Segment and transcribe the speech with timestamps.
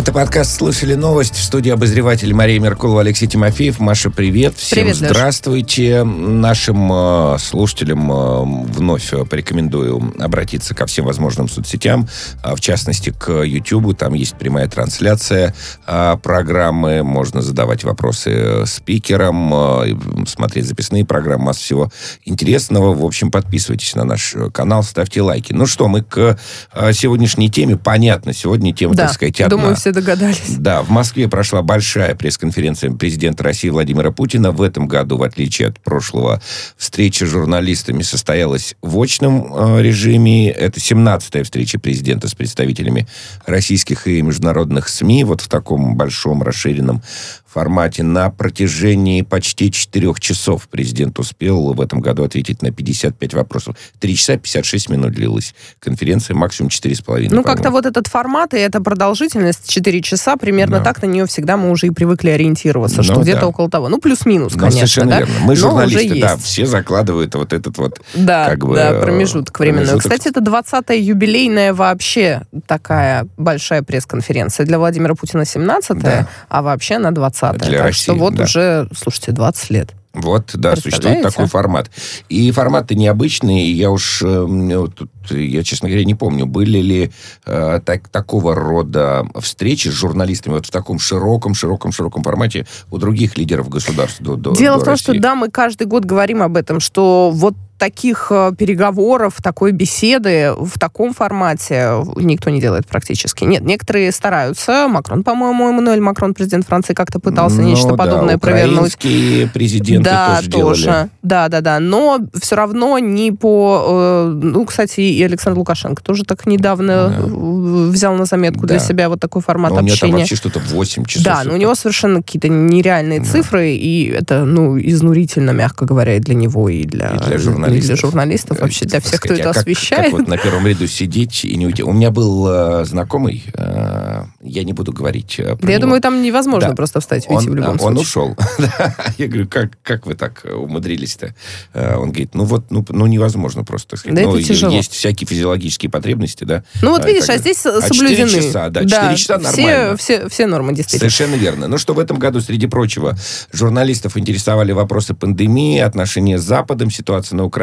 [0.00, 3.80] Это подкаст «Слышали новость» в студии обозреватель Мария Меркулова, Алексей Тимофеев.
[3.80, 4.56] Маша, привет.
[4.56, 6.00] Всем привет, здравствуйте.
[6.00, 6.08] Леш.
[6.16, 12.08] Нашим э, слушателям э, вновь порекомендую обратиться ко всем возможным соцсетям,
[12.42, 13.94] э, в частности, к YouTube.
[13.94, 15.54] Там есть прямая трансляция
[15.86, 17.02] э, программы.
[17.02, 21.92] Можно задавать вопросы спикерам, э, смотреть записные программы, масса всего
[22.24, 22.94] интересного.
[22.94, 25.52] В общем, подписывайтесь на наш канал, ставьте лайки.
[25.52, 26.38] Ну что, мы к
[26.72, 27.76] э, сегодняшней теме.
[27.76, 29.58] Понятно, сегодня тема, да, так сказать, одна.
[29.58, 30.56] Думаю, все догадались.
[30.56, 34.52] Да, в Москве прошла большая пресс-конференция президента России Владимира Путина.
[34.52, 36.40] В этом году, в отличие от прошлого,
[36.76, 40.50] встреча с журналистами состоялась в очном э, режиме.
[40.50, 43.06] Это 17-я встреча президента с представителями
[43.46, 45.24] российских и международных СМИ.
[45.24, 47.02] Вот в таком большом расширенном
[47.50, 48.02] формате.
[48.02, 53.76] На протяжении почти четырех часов президент успел в этом году ответить на 55 вопросов.
[53.98, 57.34] Три часа 56 минут длилась конференция, максимум четыре с половиной.
[57.34, 60.84] Ну, как-то вот этот формат и эта продолжительность 4 часа, примерно да.
[60.84, 63.88] так на нее всегда мы уже и привыкли ориентироваться, ну, что где-то около того.
[63.88, 64.78] Ну, плюс-минус, ну, конечно.
[64.78, 65.18] Совершенно да?
[65.18, 65.34] верно.
[65.42, 69.86] Мы журналисты, да, все закладывают вот этот вот да, как бы, да, промежуток временной.
[69.86, 70.12] промежуток.
[70.12, 74.66] Кстати, это 20-я юбилейная вообще такая большая пресс-конференция.
[74.66, 76.28] Для Владимира Путина 17-я, да.
[76.48, 78.44] а вообще на 20 20 Для так России, что вот да.
[78.44, 79.94] уже, слушайте, 20 лет.
[80.12, 81.88] Вот, да, существует такой формат.
[82.28, 87.12] И формат-то необычный, я уж, э, тут, я, честно говоря, не помню, были ли
[87.46, 92.98] э, так, такого рода встречи с журналистами вот в таком широком, широком, широком формате у
[92.98, 95.12] других лидеров государств до, до Дело до в том, России.
[95.12, 100.52] что да, мы каждый год говорим об этом, что вот таких э, переговоров, такой беседы
[100.56, 103.44] в таком формате никто не делает практически.
[103.44, 104.86] Нет, некоторые стараются.
[104.86, 108.98] Макрон, по-моему, Эммануэль Макрон, президент Франции, как-то пытался ну, нечто да, подобное провернуть.
[108.98, 111.10] президенты да, тоже, делали.
[111.22, 111.80] Да, да, да.
[111.80, 113.86] Но все равно не по...
[113.88, 117.90] Э, ну, кстати, и Александр Лукашенко тоже так недавно да.
[117.90, 118.74] взял на заметку да.
[118.74, 120.08] для себя вот такой формат но у общения.
[120.08, 121.24] него там вообще что-то 8 часов.
[121.24, 123.24] Да, но у него совершенно какие-то нереальные да.
[123.24, 127.69] цифры, и это, ну, изнурительно, мягко говоря, и для него, и для, и для журналистов.
[127.74, 130.04] И для журналистов вообще, для всех, сказать, кто это а как, освещает.
[130.10, 131.82] Как вот на первом ряду сидеть и не уйти.
[131.82, 135.86] У меня был э, знакомый, э, я не буду говорить э, про Да, я него.
[135.86, 136.74] думаю, там невозможно Да.
[136.74, 138.00] просто встать и уйти он, в любом он случае.
[138.02, 138.36] ушел.
[139.18, 141.34] я говорю, как, как вы так умудрились-то?
[141.74, 143.90] Э, Он говорит, ну вот, ну, ну невозможно просто.
[143.90, 144.16] так сказать.
[144.16, 144.72] Да ну, это тяжело.
[144.72, 146.64] Есть всякие физиологические потребности, да.
[146.82, 147.64] Ну вот А, видишь, а здесь.
[147.66, 148.28] А соблюдены.
[148.28, 149.96] 4 часа, да, 4 часа все, нормально.
[149.96, 151.10] все, все нормы, действительно.
[151.10, 151.68] Совершенно верно.
[151.68, 153.16] Ну что в этом году, среди прочего,
[153.52, 157.59] журналистов интересовали вопросы пандемии, отношения с Западом, ситуация на Украине,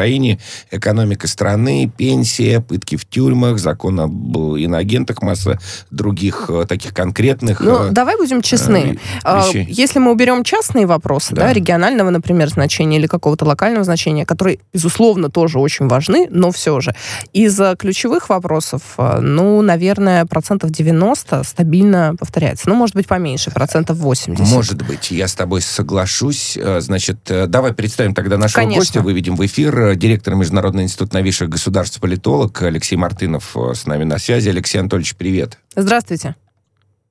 [0.70, 5.58] экономика страны, пенсия, пытки в тюрьмах, закон об иноагентах, масса
[5.90, 8.94] других э, таких конкретных Ну, э, давай будем честны.
[8.94, 9.66] э, А, вещей.
[9.68, 11.42] Если мы уберем частные вопросы, да.
[11.48, 11.52] Да.
[11.52, 16.94] регионального, например, значения или какого-то локального значения, которые, безусловно, тоже очень важны, но все же,
[17.32, 22.68] из э, ключевых вопросов, э, ну, наверное, процентов 90 стабильно повторяется.
[22.68, 24.52] Ну, может быть, поменьше, процентов 80.
[24.52, 26.56] Может быть, я с тобой соглашусь.
[26.56, 28.80] Э, Значит, э, давай представим тогда нашего Конечно.
[28.80, 29.87] гостя, выведем в эфир.
[29.88, 34.48] Э, Директор Международного института новейших государств, политолог Алексей Мартынов э, с нами на связи.
[34.48, 35.58] Алексей Анатольевич, привет.
[35.74, 36.36] Здравствуйте.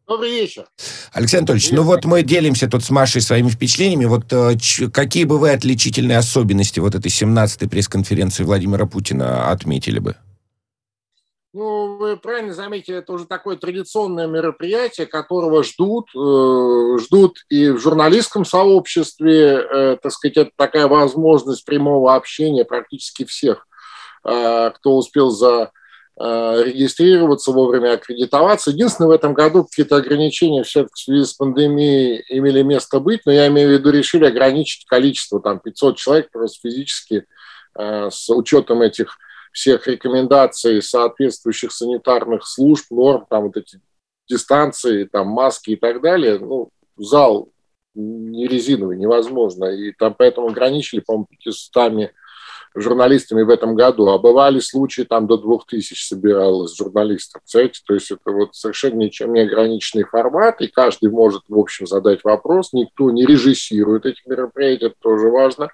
[0.07, 0.65] Добрый вечер.
[1.11, 4.05] Алексей Анатольевич, ну вот мы делимся тут с Машей своими впечатлениями.
[4.05, 9.99] Вот э, ч- какие бы вы отличительные особенности вот этой 17-й пресс-конференции Владимира Путина отметили
[9.99, 10.15] бы?
[11.57, 17.79] Ну, вы правильно заметили, это уже такое традиционное мероприятие, которого ждут, э, ждут и в
[17.79, 23.65] журналистском сообществе, э, так сказать, это такая возможность прямого общения практически всех,
[24.23, 25.71] э, кто успел за
[26.19, 28.69] э, регистрироваться вовремя, аккредитоваться.
[28.69, 33.31] Единственное, в этом году какие-то ограничения все-таки в связи с пандемией имели место быть, но
[33.31, 37.25] я имею в виду, решили ограничить количество, там, 500 человек просто физически
[37.79, 39.17] э, с учетом этих
[39.57, 43.81] всех рекомендаций соответствующих санитарных служб, норм, там вот эти
[44.29, 47.49] дистанции, там маски и так далее, ну, зал
[47.95, 49.65] не резиновый, невозможно.
[49.65, 52.11] И там поэтому ограничили, по-моему, 500
[52.75, 54.09] журналистами в этом году.
[54.09, 57.41] А бывали случаи, там до 2000 собиралось журналистов.
[57.41, 57.81] Представляете?
[57.87, 62.23] То есть это вот совершенно ничем не ограниченный формат, и каждый может, в общем, задать
[62.23, 62.73] вопрос.
[62.73, 65.69] Никто не режиссирует эти мероприятия, это тоже важно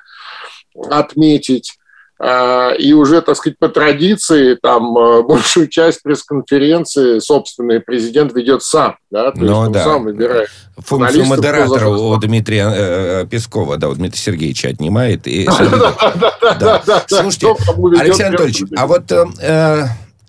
[0.90, 1.78] отметить.
[2.20, 8.64] А, И уже, так сказать, по традиции, там э, большую часть пресс-конференции собственный президент ведет
[8.64, 9.84] сам, да, то Ну есть он да.
[9.84, 10.50] сам выбирает.
[10.78, 15.28] Функцию модератора у Дмитрия э, э, Пескова, да, у Дмитрия Сергеевича отнимает.
[15.28, 16.56] И, Да, Да.
[16.60, 17.04] да, да.
[17.08, 17.56] Слушайте,
[18.00, 19.84] Алексей Анатольевич, а вот э, э,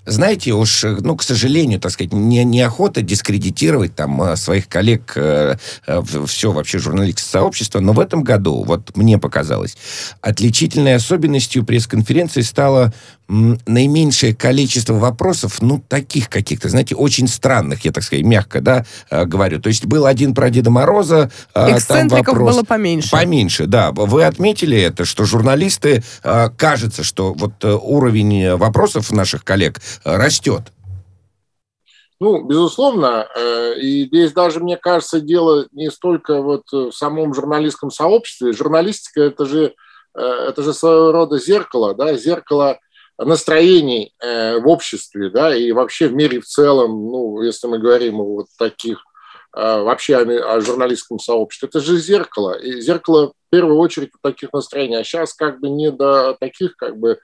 [0.07, 5.13] знаете, уж, э, ну, к сожалению, так сказать, не, неохота дискредитировать там э, своих коллег,
[5.17, 5.57] э,
[6.27, 9.77] все вообще журналистское сообщество, но в этом году, вот мне показалось,
[10.21, 12.93] отличительной особенностью пресс-конференции стало
[13.27, 19.25] наименьшее количество вопросов, ну, таких каких-то, знаете, очень странных, я так сказать, мягко, да, э,
[19.25, 19.61] говорю.
[19.61, 22.55] То есть был один про Деда Мороза, э, там вопрос...
[22.55, 23.11] было поменьше.
[23.11, 23.93] Поменьше, да.
[23.93, 30.73] Вы отметили это, что журналисты, э, кажется, что вот уровень вопросов наших коллег растет.
[32.21, 33.27] Ну, безусловно,
[33.81, 38.53] и здесь даже, мне кажется, дело не столько вот в самом журналистском сообществе.
[38.53, 39.75] Журналистика– это же,
[40.15, 42.79] это же своего рода зеркало, да, зеркало
[43.19, 48.21] настроений э, в обществе, да, и вообще в мире в целом, ну, если мы говорим
[48.21, 49.05] о вот таких
[49.57, 54.97] э, вообще о, журналистском сообществе, это же зеркало, и зеркало в первую очередь таких настроений,
[54.97, 57.21] а сейчас как бы не до таких как бы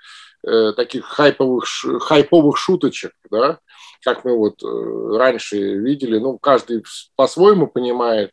[0.46, 1.64] э, таких хайповых
[2.00, 3.58] хайповых шуточек, да,
[4.04, 6.84] как мы вот раньше видели, ну, каждый
[7.16, 8.30] по-своему понимает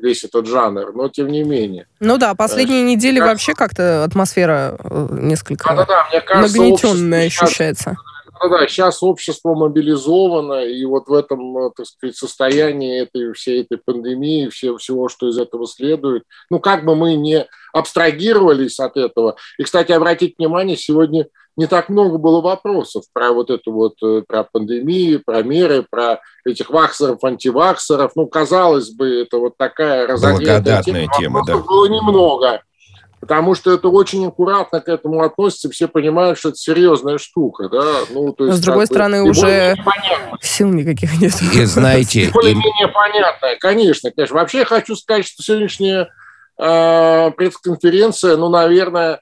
[0.00, 1.86] весь этот жанр, но тем не менее.
[2.00, 3.28] Ну да, последние э, недели как...
[3.28, 4.78] вообще как-то атмосфера
[5.10, 7.96] несколько да, да, да, мне кажется, нагнетенная ощущается.
[8.40, 13.76] Да, да, сейчас общество мобилизовано, и вот в этом, так сказать, состоянии этой всей этой
[13.78, 19.36] пандемии, все, всего, что из этого следует, ну, как бы мы не абстрагировались от этого.
[19.58, 21.26] И, кстати, обратите внимание, сегодня
[21.60, 26.20] не так много было вопросов про вот эту вот, э, про пандемию, про меры, про
[26.46, 28.12] этих ваксеров, антиваксеров.
[28.16, 31.12] Ну, казалось бы, это вот такая разогретая тема.
[31.18, 31.58] тема да.
[31.58, 32.62] было немного.
[33.20, 37.84] Потому что это очень аккуратно к этому относится, все понимают, что это серьезная штука, да.
[38.08, 39.76] Ну, то есть, С другой стороны, уже
[40.40, 41.34] сил никаких нет.
[41.54, 42.30] И знаете...
[42.32, 44.36] Более-менее понятно, конечно, конечно.
[44.36, 46.08] Вообще я хочу сказать, что сегодняшняя
[46.58, 49.20] э, пресс-конференция, ну, наверное,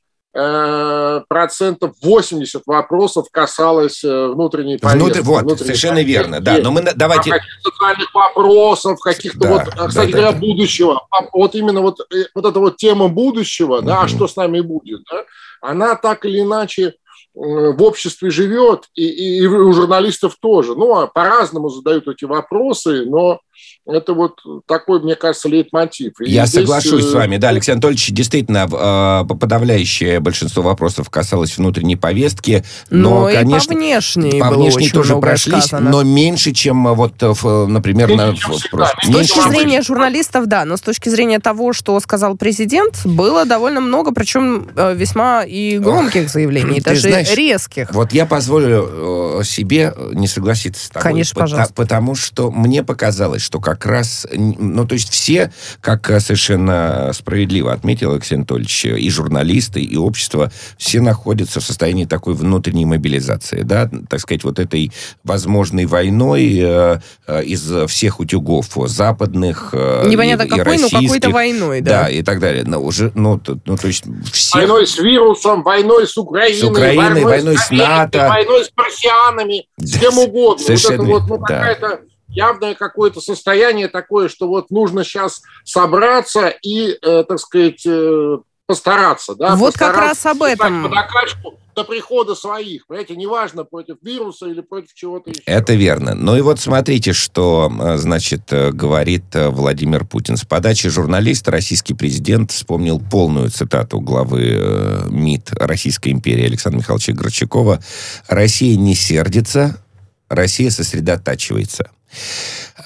[1.28, 5.02] процентов 80 вопросов касалось э, внутренней повестки.
[5.02, 6.12] Внутри, вот, внутренней совершенно повестки.
[6.12, 6.58] верно, да.
[6.58, 7.30] Но мы давайте...
[7.30, 11.06] Каких-то социальных вопросов, каких-то да, вот, а, кстати да, говоря, да, будущего.
[11.10, 13.86] А вот именно вот, э, вот эта вот тема будущего, угу.
[13.86, 15.24] да, что с нами будет, да,
[15.60, 16.94] она так или иначе
[17.34, 20.74] в обществе живет, и, и, и у журналистов тоже.
[20.74, 23.40] Ну, а по-разному задают эти вопросы, но
[23.88, 26.12] это вот такой, мне кажется, лейтмотив.
[26.20, 26.60] И Я здесь...
[26.60, 27.38] соглашусь с э, вами.
[27.38, 32.64] Да, Алексей Анатольевич, действительно, э, подавляющее большинство вопросов касалось внутренней повестки.
[32.90, 35.90] Но, но конечно, и по внешней по внешней тоже прошлись, сказано.
[35.90, 40.76] но меньше, чем э, вот, например, на, в, в, С точки зрения журналистов, да, но
[40.76, 46.30] с точки зрения того, что сказал президент, было довольно много, причем весьма и громких Ох,
[46.30, 47.92] заявлений, даже знаешь, резких.
[47.92, 51.02] Вот я позволю себе не согласиться с тобой.
[51.02, 51.72] Конечно, пожалуйста.
[51.74, 55.50] Потому что мне показалось, что как раз, ну, то есть все,
[55.80, 62.04] как э, совершенно справедливо отметил Алексей Анатольевич, и журналисты, и общество, все находятся в состоянии
[62.04, 64.92] такой внутренней мобилизации, да, так сказать, вот этой
[65.24, 71.30] возможной войной э, э из всех утюгов западных э, Непонятно и, какой, и но какой-то
[71.30, 72.02] войной, да.
[72.02, 72.64] Да, и так далее.
[72.66, 74.58] Но уже, ну, то, ну, то есть все...
[74.58, 78.28] Войной с вирусом, войной с Украиной, с Украиной войной, войной с, с НАТО.
[78.28, 80.62] Войной с марсианами, с кем угодно.
[80.62, 81.54] Совершенно, вот это вот, ну, да.
[81.54, 88.38] какая-то явное какое-то состояние такое, что вот нужно сейчас собраться и, э, так сказать, э,
[88.66, 89.34] постараться.
[89.34, 90.82] Да, вот постараться, как раз об этом.
[90.84, 92.86] Подокачку до прихода своих.
[92.86, 95.42] Понимаете, неважно, против вируса или против чего-то еще.
[95.46, 96.14] Это верно.
[96.14, 100.36] Ну и вот смотрите, что, э, значит, говорит Владимир Путин.
[100.36, 107.80] С подачи журналиста российский президент вспомнил полную цитату главы МИД Российской империи Александра Михайловича Горчакова.
[108.28, 109.82] «Россия не сердится,
[110.28, 111.90] Россия сосредотачивается».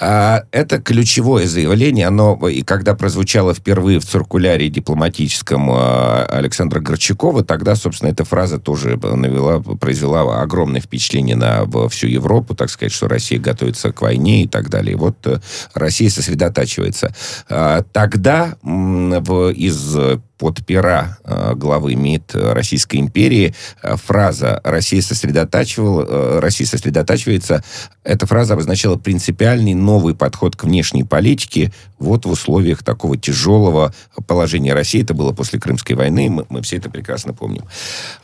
[0.01, 7.45] А, это ключевое заявление, оно и когда прозвучало впервые в циркуляре дипломатическом а, Александра Горчакова,
[7.45, 13.07] тогда, собственно, эта фраза тоже навела, произвела огромное впечатление на всю Европу, так сказать, что
[13.07, 14.97] Россия готовится к войне и так далее.
[14.97, 15.41] Вот э,
[15.75, 17.15] Россия сосредотачивается.
[17.49, 19.97] А, тогда из
[20.43, 27.63] под пера э, главы МИД Российской империи э, фраза «Россия, сосредотачивала, э, Россия сосредотачивается»
[28.03, 33.95] эта фраза обозначала принципиальный новый подход к внешней политике вот в условиях такого тяжелого
[34.27, 35.05] положения России.
[35.05, 37.63] Это было после Крымской войны, мы, мы все это прекрасно помним.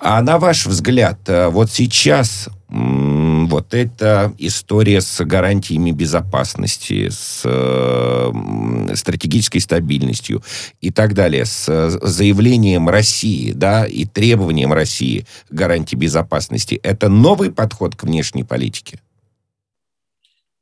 [0.00, 9.60] А на ваш взгляд, вот сейчас вот эта история с гарантиями безопасности, с э, стратегической
[9.60, 10.42] стабильностью
[10.82, 11.66] и так далее, с
[12.02, 19.00] заявлением России, да, и требованием России гарантии безопасности, это новый подход к внешней политике?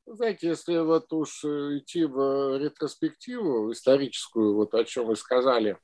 [0.07, 5.77] Знаете, если вот уж идти в ретроспективу историческую, вот о чем вы сказали,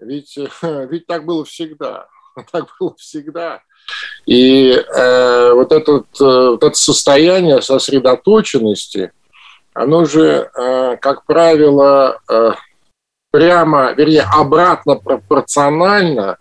[0.00, 2.08] ведь, ведь так было всегда.
[2.50, 3.62] Так было всегда.
[4.26, 9.12] И э, вот, этот, э, вот это состояние сосредоточенности,
[9.74, 12.52] оно же, э, как правило, э,
[13.30, 16.38] прямо, вернее, обратно пропорционально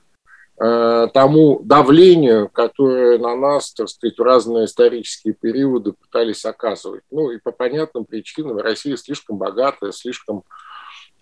[0.59, 7.03] э, тому давлению, которое на нас, так сказать, разные исторические периоды пытались оказывать.
[7.09, 10.43] Ну и по понятным причинам Россия слишком богатая, слишком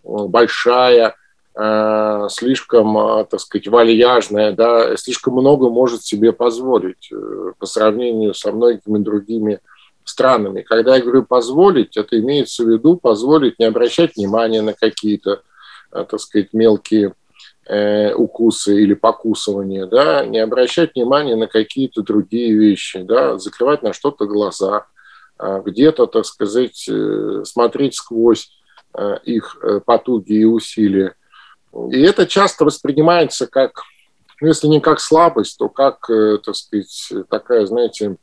[0.04, 1.16] большая,
[2.30, 7.12] слишком, так сказать, вальяжная, да, слишком много может себе позволить
[7.58, 9.60] по сравнению со многими другими
[10.10, 10.62] странами.
[10.62, 15.42] Когда я говорю позволить, это имеется в виду позволить не обращать внимания на какие-то,
[15.92, 17.14] э, так сказать, мелкие
[17.66, 23.94] э, укусы или покусывания, да, не обращать внимания на какие-то другие вещи, да, закрывать на
[23.94, 24.88] что-то глаза,
[25.40, 28.52] э, где-то, так сказать, э, смотреть сквозь
[28.94, 31.16] э, их э, потуги и усилия.
[31.92, 33.84] И это часто воспринимается как,
[34.42, 38.18] ну, если не как слабость, то как, э, так сказать, такая, знаете,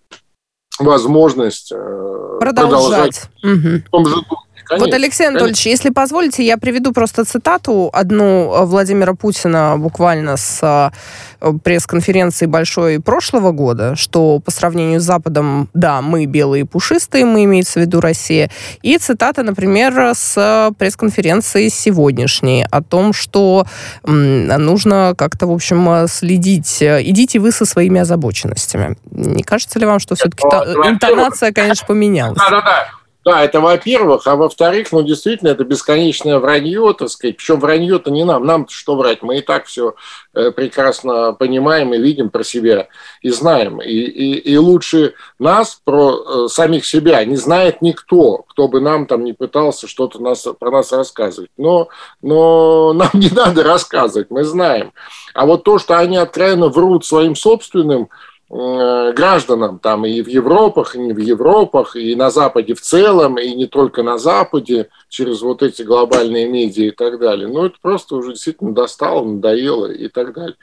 [0.79, 3.87] возможность э, продолжать, продолжать угу.
[3.87, 4.46] в том же духе.
[4.65, 5.69] Конечно, вот, Алексей Анатольевич, конечно.
[5.69, 10.93] если позволите, я приведу просто цитату одну э, Владимира Путина буквально с
[11.41, 17.25] э, пресс-конференции большой прошлого года, что по сравнению с Западом, да, мы белые и пушистые,
[17.25, 18.51] мы имеется в виду Россия.
[18.83, 23.67] И цитата, например, с пресс-конференции сегодняшней о том, что
[24.05, 26.79] нужно как-то, в общем, следить.
[26.83, 28.97] Идите вы со своими озабоченностями.
[29.11, 32.39] Не кажется ли вам, что все-таки интонация, конечно, поменялась?
[32.39, 32.89] Да-да-да.
[33.27, 34.29] Да, это во-первых.
[34.29, 37.37] А во-вторых, ну, действительно, это бесконечное вранье, так сказать.
[37.37, 38.47] Причем вранье-то не нам.
[38.47, 39.23] нам что врать?
[39.23, 39.97] Мы и так все
[40.33, 42.87] э, прекрасно понимаем и видим про себя
[43.23, 43.83] и знаем.
[43.83, 49.07] И, и, и лучше нас, про э, самих себя, не знает никто, кто бы нам
[49.07, 51.51] там не пытался что-то нас, про нас рассказывать.
[51.57, 51.89] Но,
[52.23, 54.93] но нам не надо рассказывать, мы знаем.
[55.35, 58.09] А вот то, что они откровенно врут своим собственным
[58.49, 63.53] гражданам там и в Европах, и не в Европах, и на Западе в целом, и
[63.55, 67.49] не только на Западе, через вот эти глобальные медиа и так далее.
[67.49, 70.57] Ну, это просто уже действительно достало, надоело и так далее.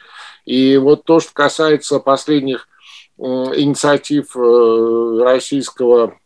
[0.45, 2.67] И вот то, что касается последних
[3.17, 6.17] инициатив э, российского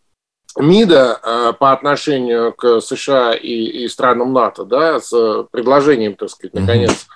[0.57, 5.11] МИДа э, по отношению к США и, и странам НАТО, да, с
[5.51, 7.07] предложением, так сказать, наконец,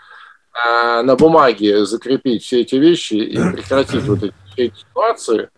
[0.53, 5.49] а, на бумаге закрепить все эти вещи и прекратить вот эти, эти ситуации,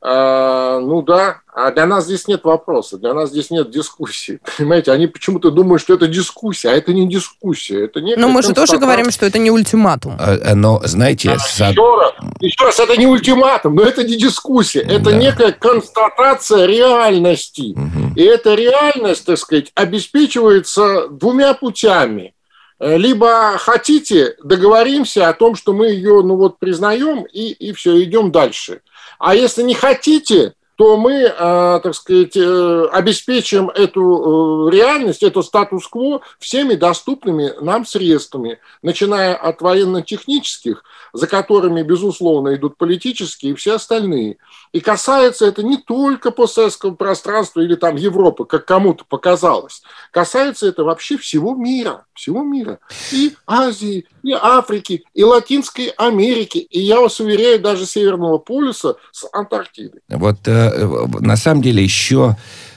[0.00, 4.38] а, ну да, а для нас здесь нет вопроса, для нас здесь нет дискуссии.
[4.58, 7.86] Понимаете, они почему-то думают, что это дискуссия, а это не дискуссия.
[7.86, 10.16] Это Но мы же тоже говорим, что это не ультиматум.
[10.20, 11.32] А, э, но, знаете...
[11.32, 11.72] А, сад...
[11.72, 14.82] еще, раз, еще раз, это не ультиматум, но это не дискуссия.
[14.82, 15.12] Это да.
[15.14, 17.72] некая констатация реальности.
[17.72, 18.14] Угу.
[18.14, 22.37] И эта реальность, так сказать, обеспечивается двумя путями– Э,
[22.80, 28.30] либо хотите, договоримся о том, что мы ее, ну вот, признаем, и, и все, идем
[28.30, 28.82] дальше.
[29.18, 36.20] А если не хотите, то мы, э, так сказать, э, обеспечим эту реальность, эту статус-кво
[36.38, 44.36] всеми доступными нам средствами, начиная от военно-технических, за которыми, безусловно, идут политические и все остальные.
[44.72, 49.82] И касается это не только постсоветского пространства или там Европы, как кому-то показалось.
[50.10, 52.78] Касается это вообще всего мира, всего мира.
[53.12, 59.26] И Азии, и Африки, и Латинской Америки, и я вас уверяю, даже Северного полюса с
[59.32, 60.00] Антарктидой.
[60.08, 62.36] Вот э, на самом деле еще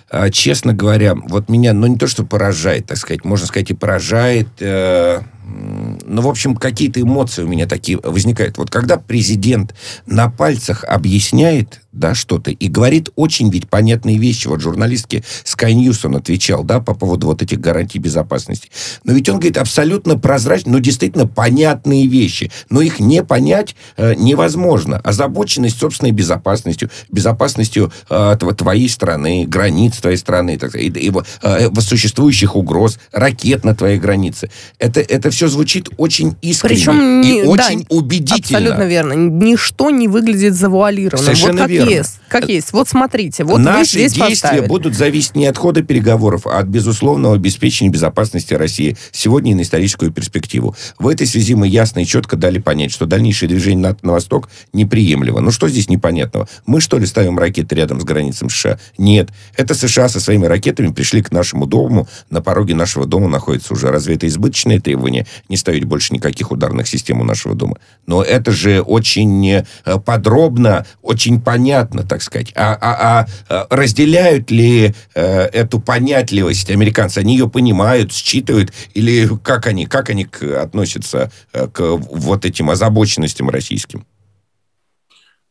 [0.09, 3.75] э, честно говоря, вот меня, ну, не то, что поражает, так сказать, можно сказать, и
[3.75, 8.57] поражает, э, ну, в общем, какие-то эмоции у меня такие возникают.
[8.57, 9.73] Вот когда президент
[10.05, 14.47] на пальцах объясняет, да, что-то, и говорит очень ведь понятные вещи.
[14.47, 18.69] Вот журналистке Sky News он отвечал, да, по поводу вот этих гарантий безопасности.
[19.03, 22.51] Но ведь он говорит абсолютно прозрачно, но действительно понятные вещи.
[22.69, 24.99] Но их не понять э, невозможно.
[24.99, 32.55] Озабоченность собственной безопасностью, безопасностью э, твоей страны, границ твоей страны, так, и, и э, существующих
[32.55, 34.49] угроз, ракет на твоей границе.
[34.79, 38.59] Это, это все звучит очень искренне Причем, и да, очень убедительно.
[38.59, 39.13] Абсолютно верно.
[39.13, 41.25] Ничто не выглядит завуалированным.
[41.25, 41.99] Совершенно вот верно верно.
[41.99, 42.73] есть, как есть.
[42.73, 44.67] Вот смотрите, вот Наши вы здесь действия поставили.
[44.67, 49.61] будут зависеть не от хода переговоров, а от безусловного обеспечения безопасности России сегодня и на
[49.61, 50.75] историческую перспективу.
[50.99, 54.49] В этой связи мы ясно и четко дали понять, что дальнейшее движение НАТО на восток
[54.73, 55.39] неприемлемо.
[55.41, 56.47] Ну что здесь непонятного?
[56.65, 58.79] Мы что ли ставим ракеты рядом с границами США?
[58.97, 59.29] Нет.
[59.55, 62.07] Это США со своими ракетами пришли к нашему дому.
[62.29, 63.87] На пороге нашего дома находится уже.
[63.87, 67.77] Разве это избыточное требование не ставить больше никаких ударных систем у нашего дома?
[68.05, 69.63] Но это же очень э,
[70.05, 72.51] подробно, очень понятно, так сказать.
[72.55, 77.19] А, а, а разделяют ли э, эту понятливость американцы?
[77.19, 78.73] Они ее понимают, считывают?
[78.93, 84.05] Или как они, как они к, относятся э, к вот этим озабоченностям российским?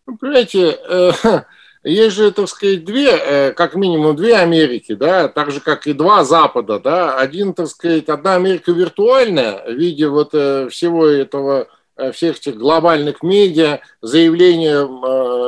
[0.07, 1.13] Ну, понимаете, э,
[1.83, 5.95] есть же, так сказать, две, э, как минимум две Америки, да, так же, как и
[5.95, 7.17] два Запада, да.
[7.17, 12.57] Один, так сказать, одна Америка виртуальная в виде вот э, всего этого э, всех этих
[12.57, 14.87] глобальных медиа, заявления,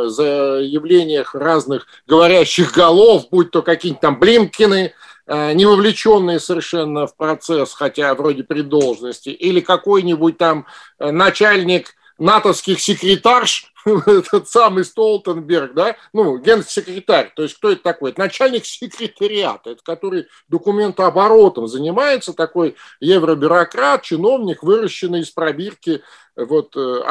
[0.09, 4.95] заявлениях разных говорящих голов, будь то какие-нибудь там Блимкины,
[5.29, 10.67] не вовлеченные совершенно в процесс, хотя вроде при должности, или какой-нибудь там
[10.99, 13.72] начальник натовских секретарш,
[14.07, 18.11] этот самый Столтенберг, да, ну, генсекретарь, то есть кто это такой?
[18.11, 26.03] Это начальник секретариата, это который документооборотом занимается, такой евробюрократ, чиновник, выращенный из пробирки
[26.37, 27.03] вот э,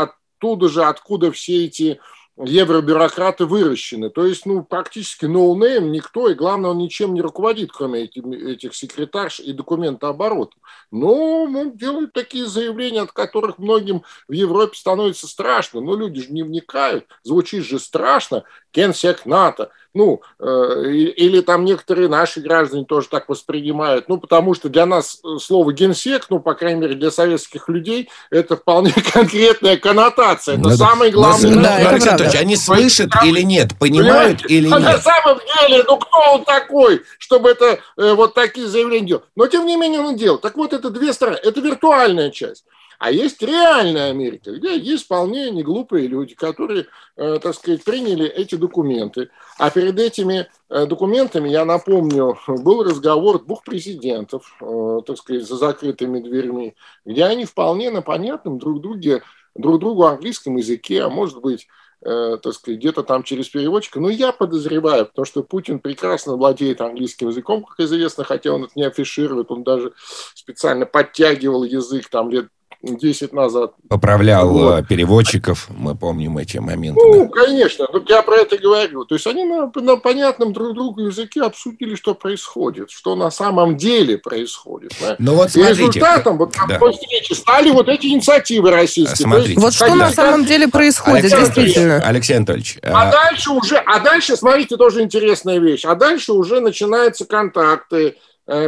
[0.41, 1.99] оттуда же, откуда все эти
[2.37, 4.09] евробюрократы выращены.
[4.09, 8.03] То есть, ну, практически no name, no никто, и главное, он ничем не руководит, кроме
[8.03, 10.55] этих, этих секретарш и документооборота.
[10.91, 15.81] Но ну, делают такие заявления, от которых многим в Европе становится страшно.
[15.81, 18.43] Но люди же не вникают, звучит же страшно.
[18.73, 20.45] Генсек НАТО, ну, э,
[20.87, 25.73] или там некоторые наши граждане тоже так воспринимают, ну, потому что для нас э, слово
[25.73, 31.11] генсек, ну, по крайней мере, для советских людей, это вполне конкретная коннотация, это ну, самое
[31.11, 31.55] главное.
[31.55, 34.73] Да, это Ильич, они слышат или нет, понимают или нет?
[34.73, 39.23] А на самом деле, ну, кто он такой, чтобы это э, вот такие заявления делать?
[39.35, 40.37] Но, тем не менее, он делал.
[40.37, 42.63] Так вот, это две стороны, это виртуальная часть.
[43.01, 46.85] А есть реальная Америка, где есть вполне неглупые люди, которые,
[47.17, 49.29] э, так сказать, приняли эти документы.
[49.57, 55.55] А перед этими э, документами, я напомню, был разговор двух президентов, э, так сказать, за
[55.55, 59.23] закрытыми дверьми, где они вполне на понятном друг друге,
[59.55, 61.67] друг другу английском языке, а может быть,
[62.03, 63.99] так сказать, где-то там через переводчика.
[63.99, 68.73] Но я подозреваю, потому что Путин прекрасно владеет английским языком, как известно, хотя он это
[68.75, 69.93] не афиширует, он даже
[70.33, 72.47] специально подтягивал язык там лет
[72.83, 73.73] 10 назад.
[73.87, 74.79] Поправлял вот.
[74.79, 76.99] Э, переводчиков, мы помним эти моменты.
[77.03, 77.45] Ну, да.
[77.45, 79.05] конечно, ну, я про это говорю.
[79.05, 83.77] То есть они на, на понятном друг другу языке обсудили, что происходит, что на самом
[83.77, 84.93] деле происходит.
[84.99, 85.15] Да?
[85.19, 86.73] Ну, вот смотрите, И результатом вот да.
[86.73, 89.15] такой встречи стали вот эти инициативы российские.
[89.15, 91.97] Смотрите, есть, вот что на самом деле происходит, Алексей действительно.
[91.97, 92.79] Алексей Анатольевич.
[92.81, 95.85] А, а дальше уже, а дальше, смотрите, тоже интересная вещь.
[95.85, 98.17] А дальше уже начинаются контакты,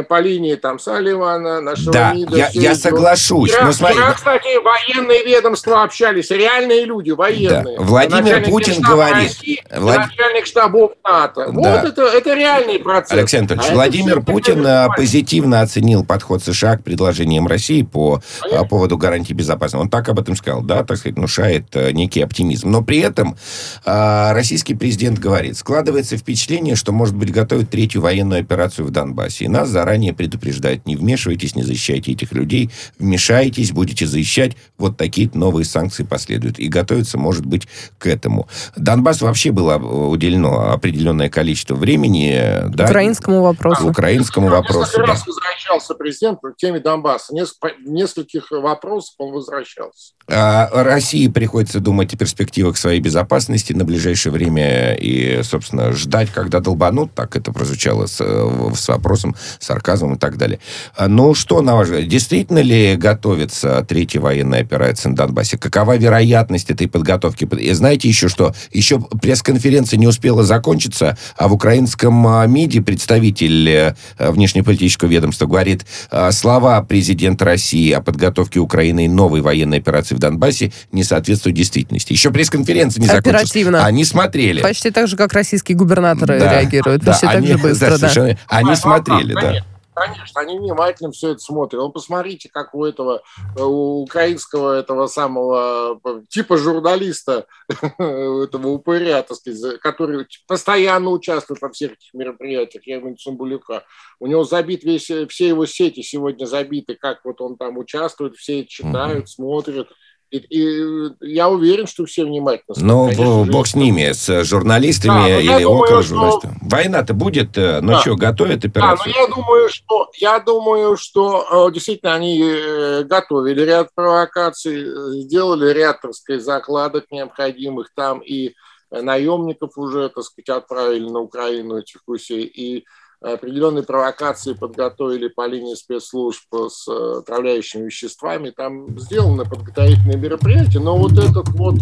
[0.08, 2.36] по линии там Салливана, нашего да, МИДа.
[2.36, 3.50] Я, я соглашусь.
[3.50, 3.96] Вчера, но смотри...
[3.96, 7.76] вчера, кстати, военные ведомства общались, реальные люди, военные.
[7.76, 7.82] Да.
[7.82, 9.28] Владимир начальник Путин говорит...
[9.28, 9.98] России, Влад...
[9.98, 11.50] Начальник штабов НАТО.
[11.52, 11.52] Да.
[11.52, 13.12] Вот это, это реальный процесс.
[13.16, 18.68] Алексей Анатольевич, а Владимир Путин э, позитивно оценил подход США к предложениям России по Понятно?
[18.68, 19.82] поводу гарантии безопасности.
[19.82, 22.70] Он так об этом сказал, да, так сказать, внушает э, некий оптимизм.
[22.70, 23.36] Но при этом
[23.84, 29.44] российский президент говорит, складывается впечатление, что, может быть, готовит третью военную операцию в Донбассе.
[29.44, 35.28] И нас заранее предупреждает, не вмешивайтесь, не защищайте этих людей, вмешаетесь, будете защищать, вот такие
[35.34, 36.58] новые санкции последуют.
[36.58, 37.66] И готовиться, может быть,
[37.98, 38.48] к этому.
[38.76, 42.62] Донбасс вообще было уделено определенное количество времени.
[42.68, 43.88] Да, украинскому вопросу.
[43.88, 45.06] Украинскому вопросу, да.
[45.06, 47.34] раз возвращался президент к теме Донбасса.
[47.34, 50.12] Несколько, нескольких вопросов он возвращался.
[50.28, 56.60] А России приходится думать о перспективах своей безопасности на ближайшее время и, собственно, ждать, когда
[56.60, 59.34] долбанут, так это прозвучало с, с вопросом
[59.64, 60.58] сарказмом и так далее.
[60.96, 65.58] А, ну, что, на ваш взгляд, действительно ли готовится третья военная операция на Донбассе?
[65.58, 67.44] Какова вероятность этой подготовки?
[67.58, 68.54] И знаете еще что?
[68.72, 75.86] Еще пресс-конференция не успела закончиться, а в украинском а, МИДе представитель э, внешнеполитического ведомства говорит,
[76.10, 81.56] а, слова президента России о подготовке Украины и новой военной операции в Донбассе не соответствуют
[81.56, 82.12] действительности.
[82.12, 83.34] Еще пресс-конференция не закончилась.
[83.42, 83.84] Оперативно.
[83.84, 84.60] Они смотрели.
[84.60, 87.02] Почти так же, как российские губернаторы да, реагируют.
[87.02, 88.12] Да, Почти они, так же быстро, да.
[88.14, 88.38] да.
[88.48, 89.53] Они смотрели, да.
[89.94, 91.80] Конечно, они внимательно все это смотрят.
[91.80, 93.22] Ну, посмотрите, как у этого
[93.56, 97.46] э, у украинского этого самого э, типа журналиста,
[97.98, 103.84] этого упыря, так сказать, который постоянно участвует во всех этих мероприятиях, я имею Цымбулюка.
[104.18, 108.64] У него забит весь, все его сети сегодня забиты, как вот он там участвует, все
[108.64, 109.88] читают, смотрят.
[110.34, 113.18] И, и я уверен, что все внимательно смотрят.
[113.18, 116.50] Ну, бог с ними, с журналистами да, или думаю, около журналистов.
[116.56, 116.68] Что...
[116.68, 118.00] Война-то будет, э, ну да.
[118.00, 119.12] что, готовят операцию?
[119.14, 125.22] Да, но я думаю, что, я думаю, что э, действительно они э, готовили ряд провокаций,
[125.22, 128.54] сделали ряд, так сказать, закладок необходимых там, и
[128.90, 132.84] наемников уже, так сказать, отправили на Украину этих гусей, и
[133.32, 138.50] определенные провокации подготовили по линии спецслужб с э, отравляющими веществами.
[138.50, 141.76] Там сделаны подготовительные мероприятия, но вот этот вот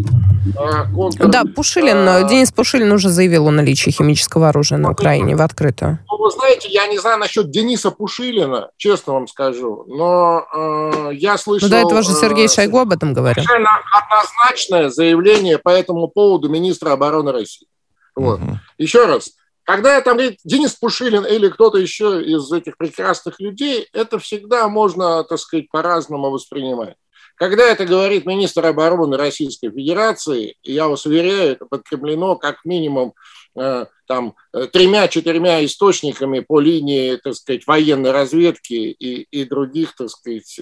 [0.57, 1.29] а, контр...
[1.29, 5.99] Да, Пушилин, а, Денис Пушилин уже заявил о наличии химического оружия на Украине в открытую.
[6.11, 11.39] Ну, вы знаете, я не знаю насчет Дениса Пушилина, честно вам скажу, но э, я
[11.39, 11.69] слышал...
[11.69, 13.45] Ну, до этого же Сергей Шойгу об этом говорил.
[13.45, 17.67] Однозначное заявление по этому поводу министра обороны России.
[18.15, 18.41] Вот.
[18.41, 18.59] Угу.
[18.79, 19.31] Еще раз,
[19.65, 25.23] когда там говорит Денис Пушилин или кто-то еще из этих прекрасных людей, это всегда можно,
[25.25, 26.97] так сказать, по-разному воспринимать.
[27.37, 33.15] Когда это говорит министр обороны Российской Федерации, я вас уверяю, это подкреплено как минимум
[33.59, 40.61] э, там тремя-четырьмя источниками по линии, так сказать, военной разведки и, и других, так сказать,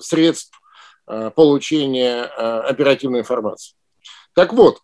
[0.00, 0.60] средств
[1.36, 3.76] получения оперативной информации.
[4.34, 4.80] Так вот,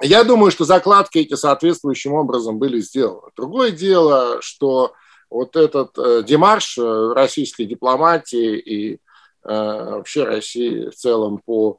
[0.00, 3.28] я думаю, что закладки эти соответствующим образом были сделаны.
[3.36, 4.94] Другое дело, что
[5.28, 8.98] вот этот э, демарш э, российской дипломатии и э,
[9.44, 11.78] вообще России в целом по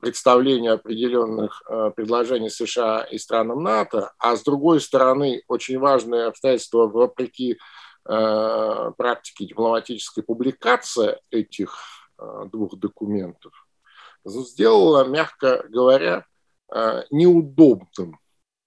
[0.00, 1.62] представлению определенных
[1.94, 7.56] предложений США и странам НАТО, а с другой стороны очень важное обстоятельство вопреки
[8.02, 11.76] практике дипломатической публикации этих
[12.46, 13.52] двух документов
[14.24, 16.29] сделала, мягко говоря, Э,
[17.10, 18.18] неудобным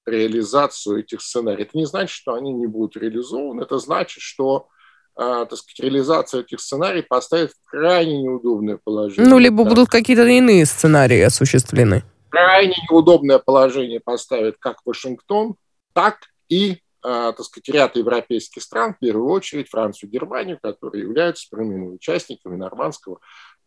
[0.05, 1.69] реализацию этих сценариев.
[1.69, 4.67] Это не значит, что они не будут реализованы, это значит, что
[5.15, 9.29] э, так сказать, реализация этих сценариев поставит в крайне неудобное положение.
[9.29, 9.69] Ну, либо да.
[9.69, 12.03] будут какие-то иные сценарии осуществлены.
[12.29, 15.55] Крайне неудобное положение поставит как Вашингтон,
[15.93, 16.17] так
[16.49, 21.47] и, э, так сказать, ряд европейских стран, в первую очередь Францию и Германию, которые являются
[21.49, 23.19] прямыми участниками нормандского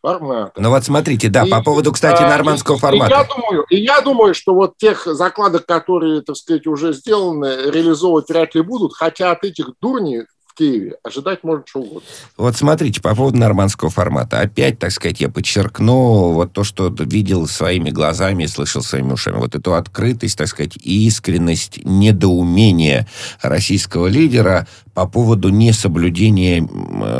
[0.07, 0.53] формата.
[0.57, 3.15] Ну вот смотрите, да, и, по поводу, кстати, а, нормандского и, формата.
[3.15, 7.71] И я, думаю, и я думаю, что вот тех закладок, которые, так сказать, уже сделаны,
[7.71, 10.97] реализовывать вряд ли будут, хотя от этих дурней Киеве.
[11.03, 12.09] Ожидать можно что угодно.
[12.37, 14.41] Вот смотрите, по поводу нормандского формата.
[14.41, 19.37] Опять, так сказать, я подчеркну вот то, что видел своими глазами и слышал своими ушами.
[19.37, 23.07] Вот эту открытость, так сказать, искренность, недоумение
[23.43, 24.67] российского лидера
[24.97, 26.67] по поводу несоблюдения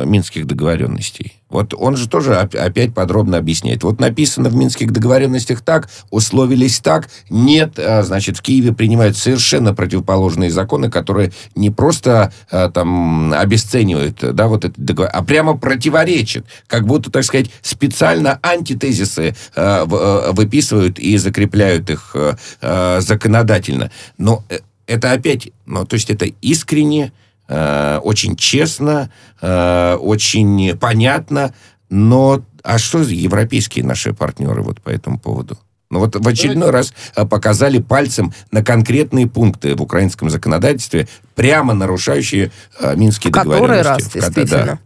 [0.07, 1.35] минских договоренностей.
[1.51, 3.83] Вот он же тоже опять подробно объясняет.
[3.85, 9.75] Вот написано в Минских договоренностях так, условились так, нет, а, значит, в Киеве принимают совершенно
[9.75, 16.47] противоположные законы, которые не просто а, там обесценивают, да, вот это договор, а прямо противоречат,
[16.69, 22.17] как будто, так сказать, специально антитезисы выписывают и закрепляют их
[22.61, 23.91] законодательно.
[24.17, 27.13] Но э, это опять, ну, то есть это искренне,
[27.49, 31.55] Э, очень честно, э, очень понятно,
[31.89, 35.59] но а что европейские наши партнеры вот по этому поводу?
[35.89, 41.07] Ну вот в очередной раз э, показали пальцем на конкретные пункты в украинском законодательстве,
[41.37, 43.79] прямо нарушающие э, минские в договоренности.
[43.79, 44.67] Который раз, действительно.
[44.67, 44.79] Да.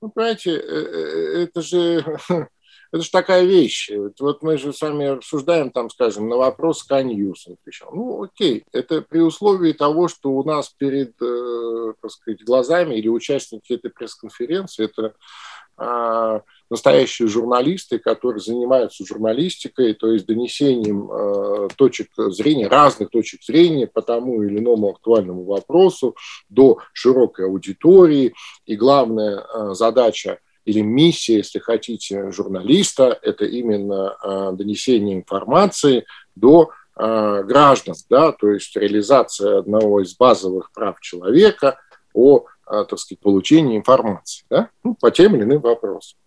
[0.00, 2.04] Ну, понимаете, это же
[2.94, 3.90] это же такая вещь.
[4.20, 7.56] Вот мы же с вами обсуждаем, там, скажем, на вопрос Каньюсен.
[7.90, 13.08] Ну, окей, это при условии того, что у нас перед, э, так сказать, глазами или
[13.08, 15.12] участники этой пресс-конференции, это
[15.76, 23.88] э, настоящие журналисты, которые занимаются журналистикой, то есть донесением э, точек зрения, разных точек зрения
[23.88, 26.14] по тому или иному актуальному вопросу
[26.48, 28.34] до широкой аудитории.
[28.66, 36.70] И главная э, задача или миссия, если хотите, журналиста– это именно а, донесение информации до
[36.94, 41.78] а, граждан, да, то есть реализация одного из базовых прав человека
[42.14, 46.18] о, а, так сказать, получении информации, да, ну, по тем или иным вопросам.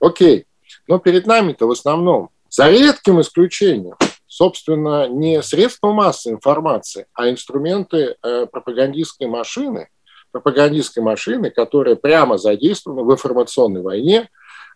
[0.00, 0.46] Окей,
[0.86, 8.16] но перед нами-то в основном, за редким исключением, собственно, не средства массовой информации, а инструменты
[8.22, 9.88] э, пропагандистской машины–
[10.40, 14.28] пропагандистской машины, которая прямо задействована в информационной войне,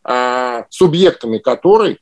[0.05, 2.01] а, субъектами которой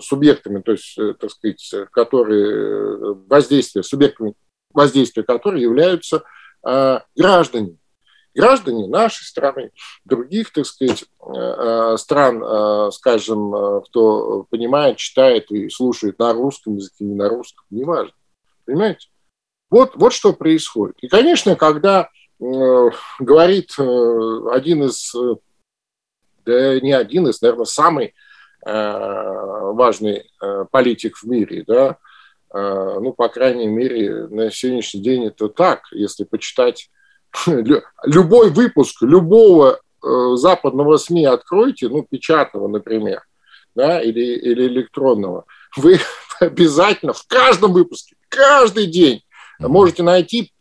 [0.00, 4.34] субъектами, то есть, э, так сказать, которые э, воздействия, субъектами
[4.72, 6.22] воздействия которых являются
[6.62, 7.76] а, граждане.
[8.32, 9.72] Граждане нашей страны,
[10.04, 17.16] других, так сказать, э, стран, скажем, кто понимает, читает и слушает на русском языке, не
[17.16, 18.14] на русском, неважно.
[18.66, 19.08] Понимаете?
[19.70, 20.96] Вот, вот что происходит.
[21.00, 22.08] И, конечно, когда
[22.40, 25.36] говорит э, один из, э,
[26.46, 28.14] да не один из, наверное, самый
[28.62, 30.30] важный
[30.70, 31.96] политик в мире, да,
[32.52, 36.90] ну, по крайней мере, на сегодняшний день это так, если почитать
[37.46, 43.22] любой выпуск любого западного СМИ откройте, ну, печатного, например,
[43.74, 45.46] да, или, или электронного,
[45.78, 45.98] вы
[46.40, 49.22] обязательно в каждом выпуске, каждый день
[49.68, 50.52] можете найти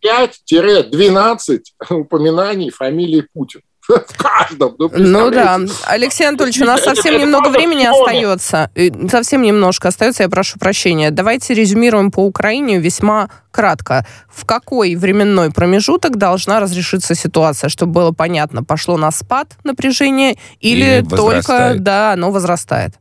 [0.50, 1.60] 5-12
[1.90, 3.62] упоминаний фамилии Путин.
[3.90, 4.76] В каждом.
[4.78, 5.60] Ну, ну да.
[5.88, 8.70] Алексей Анатольевич, у нас совсем немного времени остается.
[9.10, 11.10] Совсем немножко остается, я прошу прощения.
[11.10, 14.06] Давайте резюмируем по Украине весьма кратко.
[14.30, 21.00] В какой временной промежуток должна разрешиться ситуация, чтобы было понятно, пошло на спад напряжение или,
[21.00, 22.94] или только да, оно возрастает?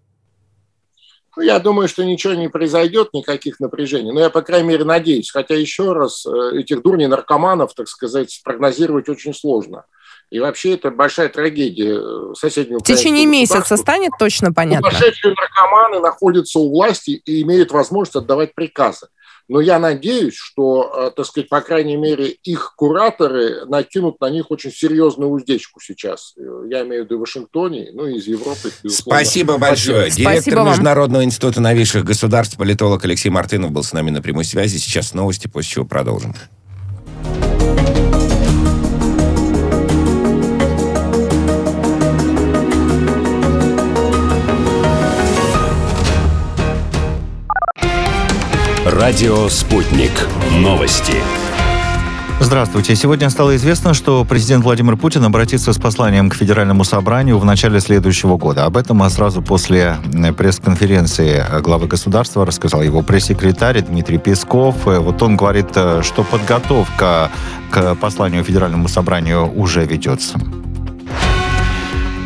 [1.39, 4.11] Ну, я думаю, что ничего не произойдет, никаких напряжений.
[4.11, 5.31] Но я, по крайней мере, надеюсь.
[5.31, 9.85] Хотя, еще раз, э, этих дурней наркоманов, так сказать, прогнозировать очень сложно.
[10.31, 14.91] И вообще это большая трагедия соседнего В течение месяца станет точно понятно?
[14.91, 19.07] Сумасшедшие наркоманы находятся у власти и имеют возможность отдавать приказы.
[19.49, 24.51] Но я надеюсь, что, э, так сказать, по крайней мере, их кураторы накинут на них
[24.51, 26.35] очень серьезную уздечку сейчас.
[26.69, 28.71] Я имею в виду в Вашингтоне, ну и из Европы.
[28.83, 29.25] Безусловно.
[29.25, 30.11] Спасибо большое.
[30.11, 30.31] Спасибо.
[30.31, 34.77] Директор Спасибо Международного института новейших государств, политолог Алексей Мартынов был с нами на прямой связи.
[34.77, 36.35] Сейчас новости, после чего продолжим.
[48.91, 50.13] Радио «Спутник».
[50.51, 51.13] Новости.
[52.41, 52.97] Здравствуйте.
[52.97, 57.81] Сегодня стало известно, что президент Владимир Путин обратится с посланием к Федеральному собранию в начале
[57.81, 58.65] следующего года.
[58.65, 59.99] Об этом сразу после
[60.39, 64.77] пресс-конференции главы государства рассказал его пресс-секретарь Дмитрий Песков.
[64.87, 67.31] Вот он говорит, что подготовка
[67.71, 70.41] к посланию Федеральному собранию уже ведется.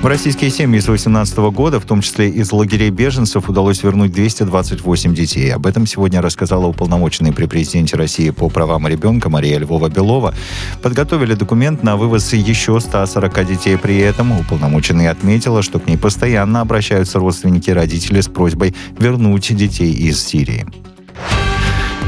[0.03, 5.15] В российские семьи с 2018 года, в том числе из лагерей беженцев, удалось вернуть 228
[5.15, 5.55] детей.
[5.55, 10.35] Об этом сегодня рассказала уполномоченный при президенте России по правам ребенка Мария Львова-Белова.
[10.83, 13.79] Подготовили документ на вывоз еще 140 детей.
[13.79, 19.55] При этом уполномоченный отметила, что к ней постоянно обращаются родственники и родители с просьбой вернуть
[19.55, 20.67] детей из Сирии.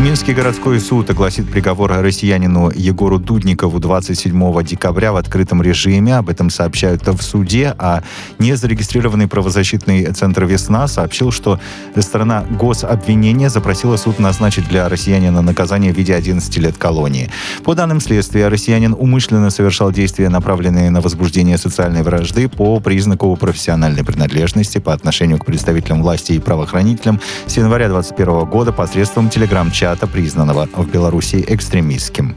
[0.00, 6.16] Минский городской суд огласит приговор россиянину Егору Дудникову 27 декабря в открытом режиме.
[6.16, 8.02] Об этом сообщают в суде, а
[8.40, 11.61] незарегистрированный правозащитный центр «Весна» сообщил, что
[11.96, 17.30] сторона гособвинения запросила суд назначить для россиянина наказание в виде 11 лет колонии.
[17.62, 24.04] По данным следствия, россиянин умышленно совершал действия, направленные на возбуждение социальной вражды по признаку профессиональной
[24.04, 30.06] принадлежности по отношению к представителям власти и правоохранителям с января 2021 года посредством телеграм-чата чата,
[30.06, 32.34] признанного в Беларуси экстремистским.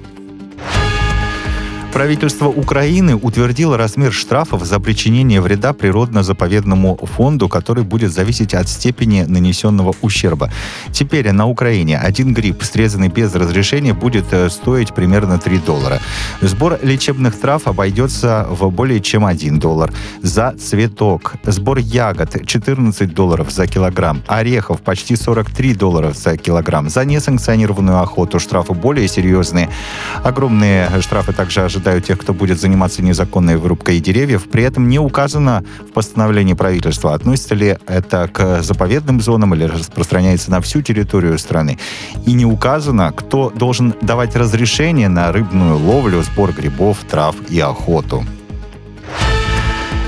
[1.97, 9.23] Правительство Украины утвердило размер штрафов за причинение вреда природно-заповедному фонду, который будет зависеть от степени
[9.23, 10.51] нанесенного ущерба.
[10.91, 15.99] Теперь на Украине один гриб, срезанный без разрешения, будет э, стоить примерно 3 доллара.
[16.39, 19.91] Сбор лечебных трав обойдется в более чем 1 доллар.
[20.21, 21.33] За цветок.
[21.45, 24.21] Сбор ягод 14 долларов за килограмм.
[24.27, 26.89] Орехов почти 43 доллара за килограмм.
[26.89, 29.71] За несанкционированную охоту штрафы более серьезные.
[30.23, 34.49] Огромные штрафы также ожидаются ожидают тех, кто будет заниматься незаконной вырубкой деревьев.
[34.49, 40.51] При этом не указано в постановлении правительства, относится ли это к заповедным зонам или распространяется
[40.51, 41.77] на всю территорию страны.
[42.25, 48.25] И не указано, кто должен давать разрешение на рыбную ловлю, сбор грибов, трав и охоту.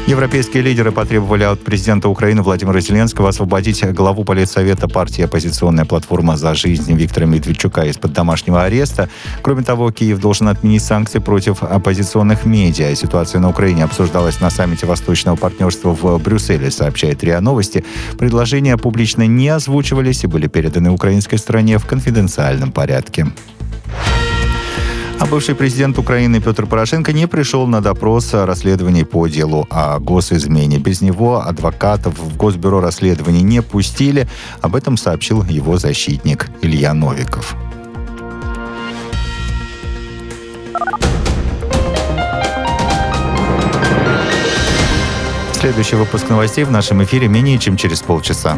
[0.09, 6.55] Европейские лидеры потребовали от президента Украины Владимира Зеленского освободить главу политсовета партии «Оппозиционная платформа за
[6.55, 9.07] жизнь» Виктора Медведчука из-под домашнего ареста.
[9.43, 12.95] Кроме того, Киев должен отменить санкции против оппозиционных медиа.
[12.95, 17.85] Ситуация на Украине обсуждалась на саммите Восточного партнерства в Брюсселе, сообщает РИА Новости.
[18.17, 23.27] Предложения публично не озвучивались и были переданы украинской стороне в конфиденциальном порядке.
[25.19, 29.99] А бывший президент Украины Петр Порошенко не пришел на допрос о расследовании по делу о
[29.99, 30.77] госизмене.
[30.77, 34.29] Без него адвокатов в Госбюро расследований не пустили.
[34.61, 37.55] Об этом сообщил его защитник Илья Новиков.
[45.51, 48.57] Следующий выпуск новостей в нашем эфире менее чем через полчаса.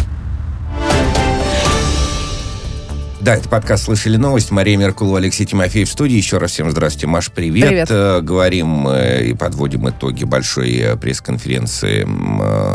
[3.21, 4.49] Да, это подкаст «Слышали новость».
[4.49, 6.15] Мария Меркулова, Алексей Тимофеев в студии.
[6.15, 7.05] Еще раз всем здравствуйте.
[7.05, 7.67] Маш, привет.
[7.67, 7.87] Привет.
[7.91, 12.07] Э, говорим э, и подводим итоги большой э, пресс-конференции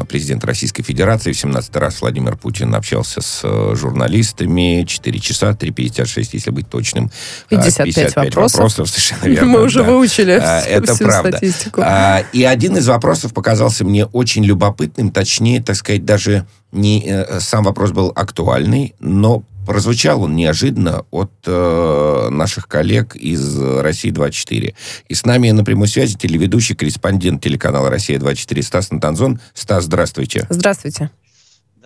[0.09, 1.33] президента Российской Федерации.
[1.33, 3.43] В 17 раз Владимир Путин общался с
[3.75, 4.85] журналистами.
[4.87, 7.11] 4 часа, 3,56, если быть точным.
[7.49, 8.61] 55, 55 вопросов.
[8.61, 8.89] вопросов.
[8.89, 9.49] Совершенно верно.
[9.51, 9.91] Мы уже да.
[9.91, 11.39] выучили а, Это всю правда.
[11.39, 11.81] статистику.
[11.85, 17.65] А, и один из вопросов показался мне очень любопытным, точнее, так сказать, даже не сам
[17.65, 24.75] вопрос был актуальный, но прозвучал он неожиданно от э, наших коллег из «России-24».
[25.09, 29.41] И с нами на прямой связи телеведущий, корреспондент телеканала «Россия-24» Стас Натанзон.
[29.53, 30.47] Стас, здравствуйте.
[30.49, 31.11] Здравствуйте.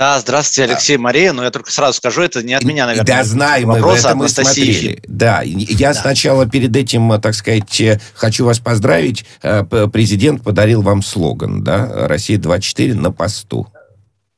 [0.00, 1.02] Да, здравствуйте, Алексей да.
[1.02, 1.32] Мария.
[1.34, 3.06] Но я только сразу скажу, это не от меня, наверное.
[3.06, 5.02] Да, знаем, мы в этом и смотрели.
[5.06, 6.00] Да, я да.
[6.00, 9.26] сначала перед этим, так сказать, э, хочу вас поздравить.
[9.42, 13.68] Э, президент подарил вам слоган, да, «Россия 24 на посту».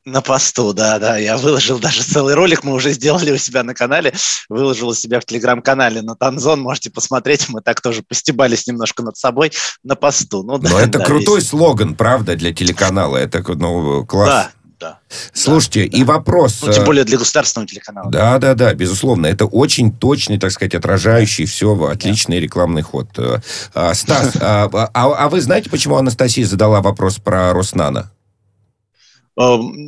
[0.05, 1.17] На посту, да, да.
[1.17, 4.13] Я выложил даже целый ролик, мы уже сделали у себя на канале,
[4.49, 9.15] выложил у себя в телеграм-канале на Танзон, можете посмотреть, мы так тоже постебались немножко над
[9.15, 10.43] собой на посту.
[10.43, 11.49] Ну, Но да, это да, крутой весь.
[11.49, 14.27] слоган, правда, для телеканала, это ну, класс.
[14.27, 14.51] Да,
[14.83, 14.99] да.
[15.31, 16.13] Слушайте, да, и да.
[16.13, 16.61] вопрос...
[16.61, 18.11] Ну, тем более для государственного телеканала.
[18.11, 19.27] Да, да, да, безусловно.
[19.27, 22.43] Это очень точный, так сказать, отражающий все, отличный да.
[22.43, 23.07] рекламный ход.
[23.73, 28.11] А, Стас, а, а, а вы знаете, почему Анастасия задала вопрос про Роснано?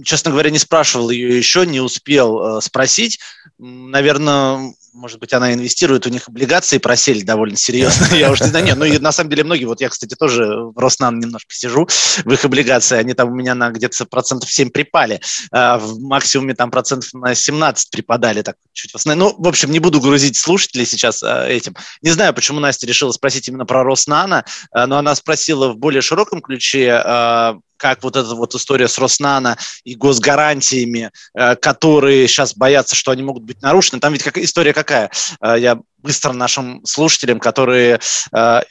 [0.03, 3.19] Честно говоря, не спрашивал ее еще, не успел э, спросить.
[3.59, 8.05] Наверное, может быть, она инвестирует, у них облигации просели довольно серьезно.
[8.15, 8.65] Я уже не знаю.
[8.65, 11.87] Нет, ну, и на самом деле многие, вот я, кстати, тоже в Роснан немножко сижу
[12.23, 16.55] в их облигации, они там у меня на где-то процентов 7 припали, а в максимуме
[16.55, 19.35] там процентов на 17 припадали, так чуть в основном.
[19.37, 21.75] Ну, в общем, не буду грузить слушателей сейчас а, этим.
[22.01, 26.01] Не знаю, почему Настя решила спросить именно про Роснана, а, но она спросила в более
[26.01, 32.55] широком ключе, а, как вот эта вот история с Роснана и госгарантиями, э, которые сейчас
[32.55, 33.99] боятся, что они могут быть нарушены.
[33.99, 35.11] Там ведь как, история какая?
[35.39, 37.99] Э, я быстро нашим слушателям, которые
[38.33, 38.61] э,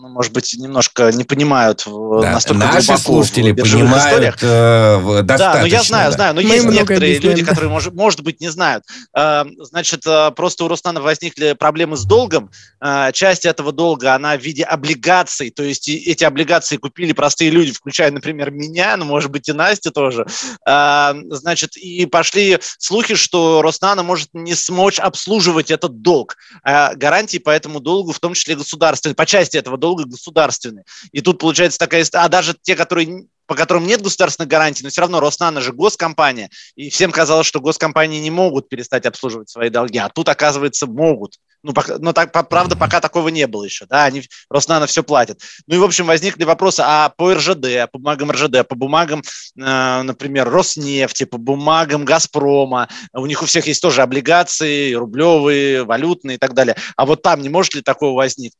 [0.00, 5.58] ну, может быть, немножко не понимают да, настолько наши глубоко слушатели в понимают э, Да,
[5.60, 6.16] но я знаю, да.
[6.16, 8.84] знаю, но Мы есть некоторые объясняем, люди, которые, может, может быть, не знают.
[9.14, 12.50] Э, значит, э, просто у Руслана возникли проблемы с долгом.
[12.80, 17.72] Э, часть этого долга, она в виде облигаций, то есть эти облигации купили простые люди,
[17.72, 20.24] включая, например, меня, ну, может быть, и Настя тоже.
[20.66, 26.36] Э, значит, и пошли слухи, что Роснана может не смочь обслуживать этот долг.
[26.64, 30.84] А гарантии по этому долгу, в том числе государственные, по части этого долга, долго государственные.
[31.12, 32.04] И тут получается такая...
[32.12, 36.50] А даже те, которые по которым нет государственных гарантий, но все равно Роснана же госкомпания,
[36.76, 41.34] и всем казалось, что госкомпании не могут перестать обслуживать свои долги, а тут, оказывается, могут.
[41.64, 45.40] Ну, пока, но так, правда, пока такого не было еще, да, они, Роснана все платят.
[45.66, 50.02] Ну и, в общем, возникли вопросы, а по РЖД, по бумагам РЖД, по бумагам, э,
[50.02, 56.38] например, Роснефти, по бумагам Газпрома, у них у всех есть тоже облигации, рублевые, валютные и
[56.38, 56.76] так далее.
[56.94, 58.54] А вот там не может ли такого возникнуть?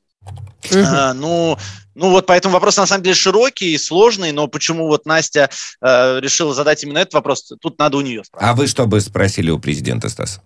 [0.62, 0.84] Uh-huh.
[0.84, 1.56] А, ну,
[1.94, 6.20] ну вот поэтому вопрос на самом деле широкий и сложный, но почему вот Настя э,
[6.20, 8.52] решила задать именно этот вопрос, тут надо у нее спрашивать.
[8.52, 10.40] А вы что бы спросили у президента, Стас?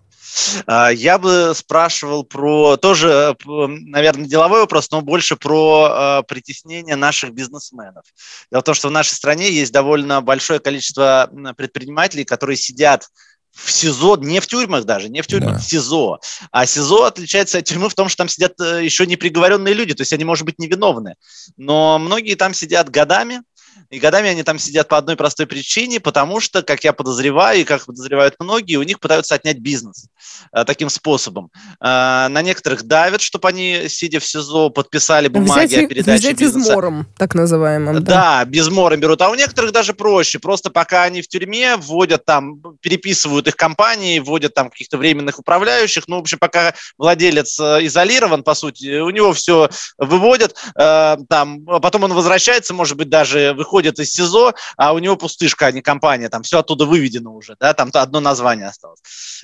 [0.65, 7.33] А, я бы спрашивал про тоже, наверное, деловой вопрос, но больше про э, притеснение наших
[7.33, 8.05] бизнесменов.
[8.51, 13.07] Дело в том, что в нашей стране есть довольно большое количество предпринимателей, которые сидят
[13.55, 15.59] в СИЗО, не в тюрьмах даже, не в тюрьмах, да.
[15.59, 16.19] в СИЗО.
[16.51, 19.93] А СИЗО отличается от тюрьмы в том, что там сидят э, еще не приговоренные люди,
[19.93, 21.15] то есть они, может быть, невиновны.
[21.55, 23.41] Но многие там сидят годами,
[23.89, 27.63] и годами они там сидят по одной простой причине, потому что, как я подозреваю, и
[27.63, 30.07] как подозревают многие, у них пытаются отнять бизнес
[30.51, 31.49] э, таким способом.
[31.81, 36.39] Э, на некоторых давят, чтобы они, сидя в СИЗО, подписали бумаги взять, о передаче взять
[36.39, 36.69] бизнеса.
[36.71, 38.03] измором, так называемым.
[38.03, 39.21] Да, да безмором берут.
[39.21, 40.39] А у некоторых даже проще.
[40.39, 46.07] Просто пока они в тюрьме, вводят там, переписывают их компании, вводят там каких-то временных управляющих.
[46.07, 50.55] Ну, в общем, пока владелец э, изолирован, по сути, у него все выводят.
[50.75, 55.65] Там, а потом он возвращается, может быть, даже выходит из СИЗО, а у него пустышка,
[55.65, 58.99] а не компания, там все оттуда выведено уже, да, там одно название осталось.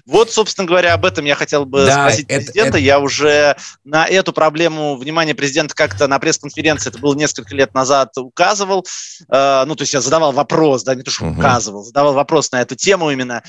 [0.05, 2.69] Вот, собственно говоря, об этом я хотел бы да, спросить это, президента.
[2.69, 2.77] Это...
[2.77, 8.15] Я уже на эту проблему внимание президента как-то на пресс-конференции, это было несколько лет назад,
[8.17, 8.86] указывал.
[9.31, 11.39] Э, ну, то есть я задавал вопрос, да, не то, что угу.
[11.39, 13.43] указывал, задавал вопрос на эту тему именно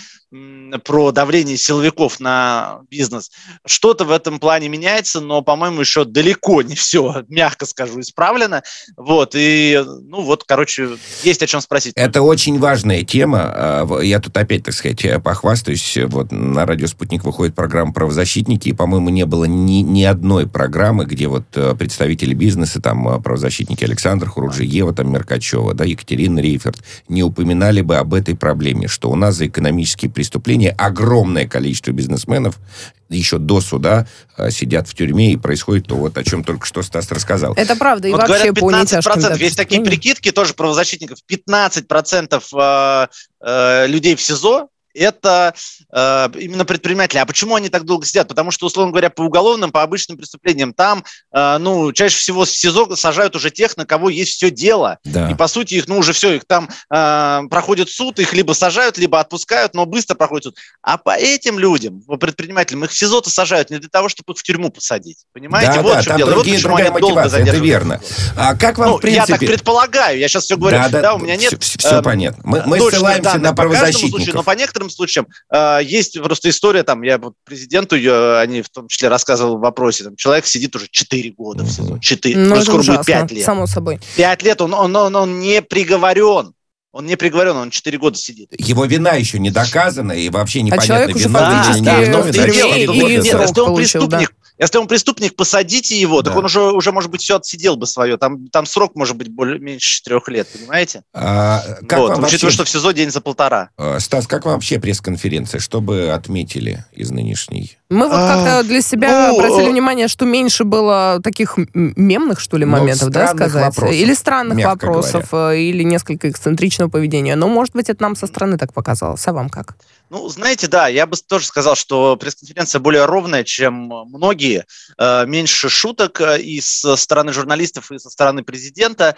[0.85, 3.31] про давление силовиков на бизнес.
[3.67, 8.63] Что-то в этом плане меняется, но, по-моему, еще далеко не все, мягко скажу, исправлено.
[8.97, 10.91] Вот, и, ну, вот, короче,
[11.23, 11.93] есть о чем спросить.
[11.97, 13.41] Это очень важная тема.
[13.45, 15.99] А, я тут опять, так сказать, похвастаюсь.
[16.07, 21.05] Вот на радио «Спутник» выходит программа «Правозащитники», и, по-моему, не было ни, ни одной программы,
[21.05, 26.39] где вот э, представители бизнеса, там, э, правозащитники Александр Хуруджи, Ева там, Меркачева, да, Екатерина
[26.39, 30.71] Рейферт, не упоминали бы об этой проблеме, что у нас за экономические преступления.
[30.79, 32.61] Огромное количество бизнесменов
[33.09, 34.07] еще до суда
[34.37, 37.55] э, сидят в тюрьме, и происходит то, вот о чем только что Стас рассказал.
[37.57, 42.43] Это правда, и вот вообще говорят, 15%, по процентов, есть такие прикидки тоже правозащитников, 15%
[42.55, 43.07] э,
[43.41, 45.55] э, людей в СИЗО это
[45.93, 47.19] э, именно предприниматели.
[47.19, 48.29] А почему они так долго сидят?
[48.29, 52.51] Потому что, условно говоря, по уголовным, по обычным преступлениям там, э, ну, чаще всего в
[52.51, 54.99] СИЗО сажают уже тех, на кого есть все дело.
[55.05, 55.31] Да.
[55.31, 58.99] И, по сути, их, ну, уже все, их там э, проходит суд, их либо сажают,
[58.99, 60.57] либо отпускают, но быстро проходит суд.
[60.83, 64.39] А по этим людям, по предпринимателям, их в СИЗО-то сажают не для того, чтобы их
[64.39, 65.25] в тюрьму посадить.
[65.33, 65.75] Понимаете?
[65.75, 66.31] Да, вот да, в чем дело.
[66.33, 68.01] Другие, вот почему они долго Это верно.
[68.37, 69.33] А как вам, ну, в принципе...
[69.33, 70.79] Я так предполагаю, я сейчас все говорю.
[70.79, 71.55] Да, да, да у меня нет...
[71.63, 72.43] Все, все э, понятно.
[72.45, 74.11] Мы, мы ссылаемся на правозащитников.
[74.11, 78.63] Случаю, но по некоторым случаям э, есть просто история, там, я вот президенту, ее, они
[78.63, 81.99] в том числе рассказывал в вопросе, там, человек сидит уже 4 года в СИЗО.
[81.99, 83.45] 4, ну, скоро ужасно, будет 5 лет.
[83.45, 84.01] Само собой.
[84.17, 86.55] 5 лет, он, он, он, он не приговорен.
[86.93, 88.51] Он не приговорен, он 4 года сидит.
[88.59, 93.23] Его вина еще не доказана, и вообще а непонятно, а виновен или не виновен.
[93.23, 96.31] Нет, если он преступник, если он преступник, посадите его, да.
[96.31, 98.17] так он уже, уже, может быть, все отсидел бы свое.
[98.17, 101.03] Там, там срок может быть более, меньше четырех лет, понимаете?
[101.13, 102.51] А, как вот, вам учитывая, вообще...
[102.51, 103.71] что в СИЗО день за полтора.
[103.77, 105.61] А, Стас, как вам вообще пресс-конференция?
[105.61, 107.77] Что бы отметили из нынешней?
[107.93, 112.57] Мы вот как-то а, для себя ну, обратили внимание, что меньше было таких мемных, что
[112.57, 113.77] ли, ну, моментов, да, сказать?
[113.77, 115.57] Вопросов, или странных вопросов, говоря.
[115.57, 117.37] Э, или несколько эксцентричного поведения.
[117.37, 119.27] Но, может быть, это нам со стороны так показалось.
[119.29, 119.77] А вам как?
[120.11, 123.75] Ну, знаете, да, я бы тоже сказал, что пресс-конференция более ровная, чем
[124.09, 124.65] многие.
[124.99, 129.17] Э, меньше шуток э, и со стороны журналистов, и со стороны президента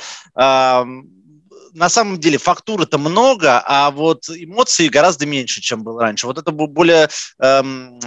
[1.74, 6.26] на самом деле фактуры-то много, а вот эмоций гораздо меньше, чем было раньше.
[6.26, 7.08] Вот это более
[7.40, 7.98] эм,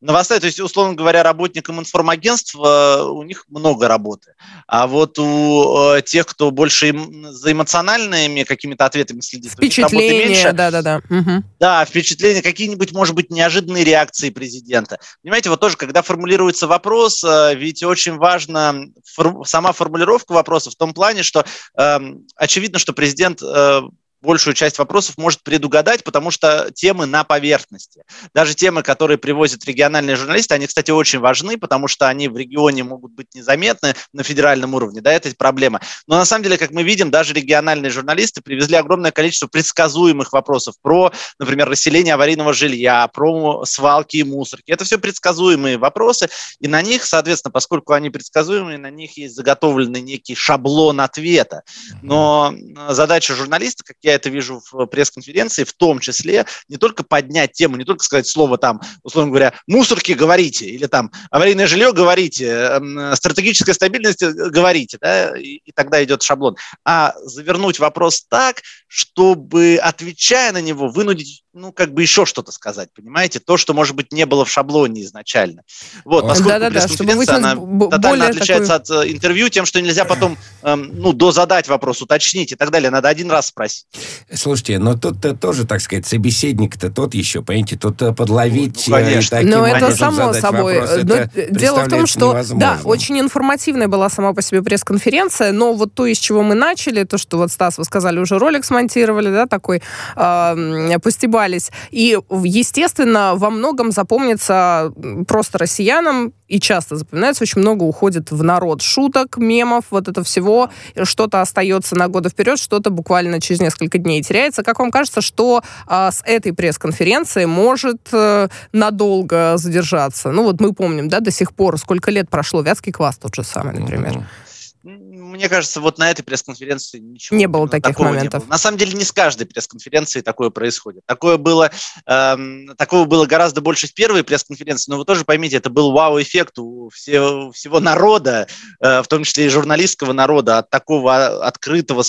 [0.00, 4.34] новостей, то есть, условно говоря, работникам информагентства у них много работы.
[4.66, 6.94] А вот у э, тех, кто больше
[7.30, 11.02] за эмоциональными какими-то ответами следит, впечатления, да-да-да.
[11.10, 11.44] Угу.
[11.58, 14.98] Да, впечатления, какие-нибудь, может быть, неожиданные реакции президента.
[15.22, 18.74] Понимаете, вот тоже, когда формулируется вопрос, э, ведь очень важна
[19.04, 21.44] фор- сама формулировка вопроса в том плане, что
[21.76, 21.98] э,
[22.36, 23.80] очевидно, что президент э,
[24.20, 28.02] большую часть вопросов может предугадать, потому что темы на поверхности.
[28.34, 32.84] Даже темы, которые привозят региональные журналисты, они, кстати, очень важны, потому что они в регионе
[32.84, 35.80] могут быть незаметны на федеральном уровне, да, это проблема.
[36.06, 40.74] Но на самом деле, как мы видим, даже региональные журналисты привезли огромное количество предсказуемых вопросов
[40.82, 44.70] про, например, расселение аварийного жилья, про свалки и мусорки.
[44.70, 46.28] Это все предсказуемые вопросы,
[46.60, 51.62] и на них, соответственно, поскольку они предсказуемые, на них есть заготовленный некий шаблон ответа.
[52.02, 52.54] Но
[52.88, 57.76] задача журналиста, как я это вижу в пресс-конференции, в том числе не только поднять тему,
[57.76, 63.14] не только сказать слово там, условно говоря, мусорки говорите, или там аварийное жилье говорите, эм,
[63.14, 69.78] стратегическая стабильность э, говорите, да, и, и тогда идет шаблон, а завернуть вопрос так, чтобы,
[69.82, 73.40] отвечая на него, вынудить ну, как бы еще что-то сказать, понимаете?
[73.40, 75.62] То, что, может быть, не было в шаблоне изначально.
[76.04, 77.56] Вот, поскольку да, да, пресс-конференция, она
[77.90, 78.98] тотально отличается такой...
[78.98, 82.90] от э, интервью тем, что нельзя потом, эм, ну, дозадать вопрос, уточнить и так далее.
[82.90, 83.86] Надо один раз спросить.
[84.32, 89.38] Слушайте, но тут-то тоже, так сказать, собеседник-то тот еще, понимаете, тут э, подловить ну, конечно.
[89.38, 90.80] таким Но это само собой.
[90.80, 92.60] Вопрос, но дело в том, что, невозможно.
[92.60, 97.04] да, очень информативная была сама по себе пресс-конференция, но вот то, из чего мы начали,
[97.04, 99.82] то, что вот, Стас, вы сказали, уже ролик смонтировали, да, такой,
[100.14, 101.70] э, пустебали остались.
[101.90, 104.92] И, естественно, во многом запомнится
[105.26, 110.70] просто россиянам, и часто запоминается, очень много уходит в народ шуток, мемов, вот это всего.
[111.02, 114.62] Что-то остается на годы вперед, что-то буквально через несколько дней теряется.
[114.62, 120.32] Как вам кажется, что а, с этой пресс-конференции может а, надолго задержаться?
[120.32, 123.44] Ну вот мы помним, да, до сих пор, сколько лет прошло, Вятский квас тот же
[123.44, 124.12] самый, например.
[124.12, 124.48] Mm-hmm
[124.88, 128.44] мне кажется, вот на этой пресс-конференции ничего не было таких моментов.
[128.44, 128.50] было.
[128.50, 131.02] На самом деле не с каждой пресс-конференцией такое происходит.
[131.06, 131.70] Такое было,
[132.06, 136.58] эм, такого было гораздо больше в первой пресс-конференции, но вы тоже поймите, это был вау-эффект
[136.58, 138.48] у всего, всего народа,
[138.80, 142.04] э, в том числе и журналистского народа, от такого открытого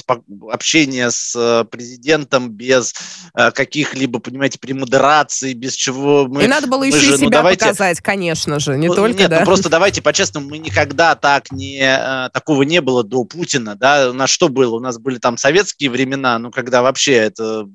[0.50, 2.94] общения с э, президентом без
[3.36, 6.44] э, каких-либо, понимаете, премодераций, без чего мы...
[6.44, 8.96] И надо было еще же, и ну, себя ну, давайте, показать, конечно же, не ну,
[8.96, 9.40] только, нет, да?
[9.40, 14.10] Ну, просто давайте по-честному, мы никогда так не, э, такого не было до Путина, да,
[14.10, 14.76] у нас что было?
[14.76, 17.68] У нас были там советские времена, ну, когда вообще это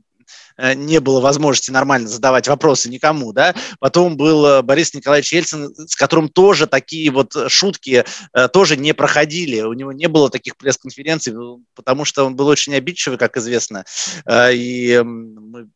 [0.57, 3.55] э, не было возможности нормально задавать вопросы никому, да.
[3.81, 8.95] Потом был э, Борис Николаевич Ельцин, с которым тоже такие вот шутки э, тоже не
[8.95, 9.61] проходили.
[9.61, 11.35] У него не было таких пресс-конференций,
[11.75, 13.85] потому что он был очень обидчивый, как известно.
[14.31, 15.69] И мы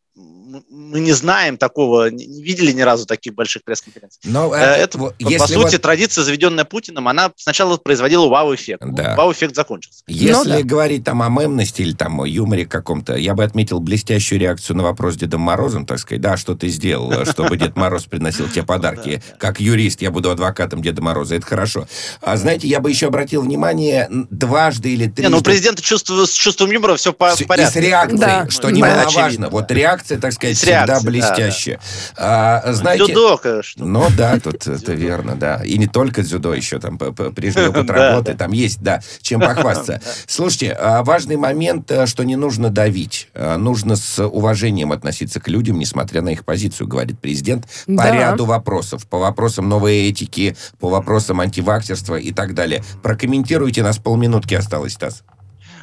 [0.70, 4.20] мы не знаем такого, не видели ни разу таких больших пресс-конференций.
[4.24, 5.82] Но э, это, это если по сути, вот...
[5.82, 8.82] традиция, заведенная Путиным, она сначала производила вау-эффект.
[8.84, 9.14] Да.
[9.16, 10.02] Вау-эффект закончился.
[10.06, 10.62] Если ну, да.
[10.62, 14.82] говорить там о мемности или там о юморе каком-то, я бы отметил блестящую реакцию на
[14.82, 19.22] вопрос Дедом Морозом, так сказать, да, что ты сделал, чтобы Дед Мороз приносил тебе подарки.
[19.38, 21.86] Как юрист я буду адвокатом Деда Мороза, это хорошо.
[22.20, 25.22] А знаете, я бы еще обратил внимание дважды или трижды...
[25.22, 27.44] Не, ну у президента чувство, с чувством юмора все в порядке.
[27.44, 29.48] И с реакцией, что немаловажно.
[29.48, 31.80] Вот реакция, так сказать, всегда реакции, блестяще.
[32.16, 32.62] Да, да.
[32.66, 33.84] А, знаете, дзюдо, конечно.
[33.84, 35.62] Ну да, тут это верно, да.
[35.64, 40.00] И не только дзюдо, еще там прежний опыт работы, там есть, да, чем похвастаться.
[40.26, 43.28] Слушайте, а, важный момент, э, что не нужно давить.
[43.34, 48.44] А, нужно с уважением относиться к людям, несмотря на их позицию, говорит президент, по ряду
[48.44, 49.06] вопросов.
[49.06, 52.82] По вопросам новой этики, по вопросам антиваксерства и так далее.
[53.02, 55.24] Прокомментируйте, нас полминутки осталось, Стас.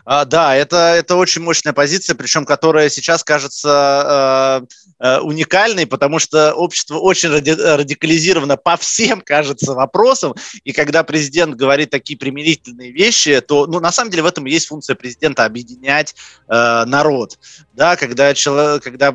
[0.06, 4.62] А, да, это, это очень мощная позиция, причем которая сейчас кажется
[4.99, 10.36] э, э, уникальной, потому что общество очень ради, радикализировано по всем, кажется, вопросам.
[10.64, 14.51] И когда президент говорит такие примирительные вещи, то, ну, на самом деле в этом и
[14.51, 16.16] есть функция президента объединять
[16.47, 17.39] э, народ.
[17.74, 19.12] Да, когда, человек, когда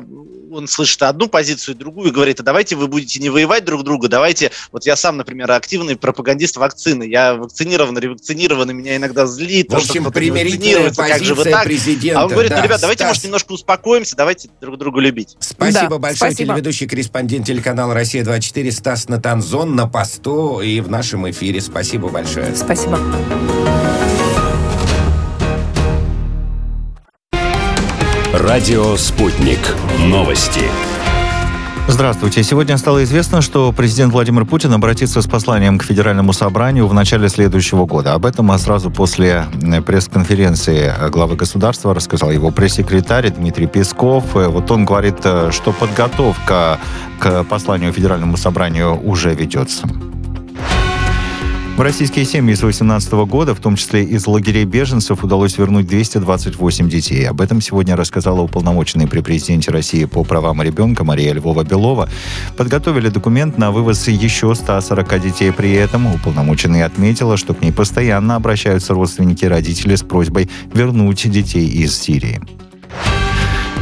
[0.51, 3.83] он слышит одну позицию и другую, и говорит, а давайте вы будете не воевать друг
[3.83, 9.25] друга, давайте, вот я сам, например, активный пропагандист вакцины, я вакцинирован, ревакцинирован, и меня иногда
[9.25, 9.71] злит.
[9.71, 11.63] В общем, примирительная позиция как же вы так?
[11.63, 12.19] президента.
[12.19, 13.09] А он говорит, да, ну, ребят, давайте, Стас...
[13.09, 15.35] может, немножко успокоимся, давайте друг друга любить.
[15.39, 16.53] Спасибо да, большое, спасибо.
[16.53, 21.61] телеведущий корреспондент телеканала «Россия-24» Стас Натанзон на посту и в нашем эфире.
[21.61, 22.55] Спасибо большое.
[22.55, 22.99] Спасибо.
[28.33, 29.59] Радио «Спутник».
[29.99, 30.61] Новости.
[31.89, 32.43] Здравствуйте.
[32.43, 37.27] Сегодня стало известно, что президент Владимир Путин обратится с посланием к Федеральному собранию в начале
[37.27, 38.13] следующего года.
[38.13, 39.47] Об этом сразу после
[39.85, 44.33] пресс-конференции главы государства рассказал его пресс-секретарь Дмитрий Песков.
[44.37, 46.79] Э, вот он говорит, э, что подготовка
[47.19, 49.89] к посланию Федеральному собранию уже ведется.
[51.81, 56.87] В российские семьи с 2018 года, в том числе из лагерей беженцев, удалось вернуть 228
[56.87, 57.27] детей.
[57.27, 62.07] Об этом сегодня рассказала уполномоченный при президенте России по правам ребенка Мария Львова-Белова.
[62.55, 65.51] Подготовили документ на вывоз еще 140 детей.
[65.51, 71.27] При этом уполномоченный отметила, что к ней постоянно обращаются родственники и родители с просьбой вернуть
[71.31, 72.41] детей из Сирии.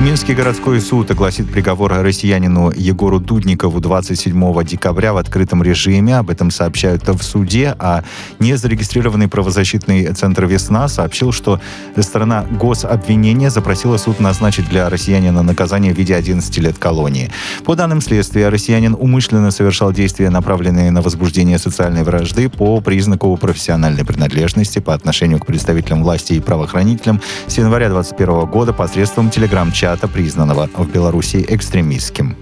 [0.01, 6.15] Минский городской суд огласит приговор россиянину Егору Дудникову 27 декабря в открытом режиме.
[6.15, 8.05] Об этом сообщают в суде, а
[8.39, 11.59] незарегистрированный правозащитный центр «Весна» сообщил, что
[11.97, 17.29] сторона гособвинения запросила суд назначить для россиянина наказание в виде 11 лет колонии.
[17.65, 24.05] По данным следствия, россиянин умышленно совершал действия, направленные на возбуждение социальной вражды по признаку профессиональной
[24.05, 30.07] принадлежности по отношению к представителям власти и правоохранителям с января 2021 года посредством телеграм-чата чата,
[30.07, 32.35] признанного в Беларуси экстремистским.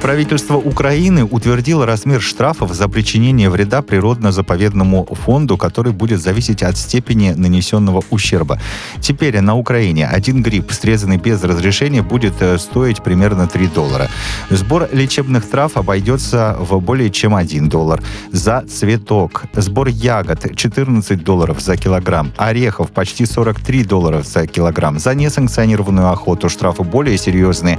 [0.00, 7.32] Правительство Украины утвердило размер штрафов за причинение вреда природно-заповедному фонду, который будет зависеть от степени
[7.32, 8.58] нанесенного ущерба.
[9.00, 14.08] Теперь на Украине один гриб, срезанный без разрешения, будет э, стоить примерно 3 доллара.
[14.48, 18.02] Сбор лечебных трав обойдется в более чем 1 доллар.
[18.32, 19.42] За цветок.
[19.52, 22.32] Сбор ягод 14 долларов за килограмм.
[22.38, 24.98] Орехов почти 43 доллара за килограмм.
[24.98, 27.78] За несанкционированную охоту штрафы более серьезные.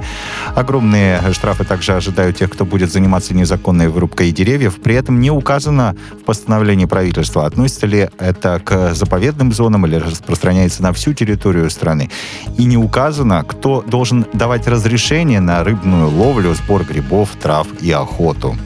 [0.54, 4.78] Огромные штрафы также ожидаются ожидают тех, кто будет заниматься незаконной вырубкой деревьев.
[4.82, 10.82] При этом не указано в постановлении правительства, относится ли это к заповедным зонам или распространяется
[10.82, 12.10] на всю территорию страны.
[12.58, 18.56] И не указано, кто должен давать разрешение на рыбную ловлю, сбор грибов, трав и охоту.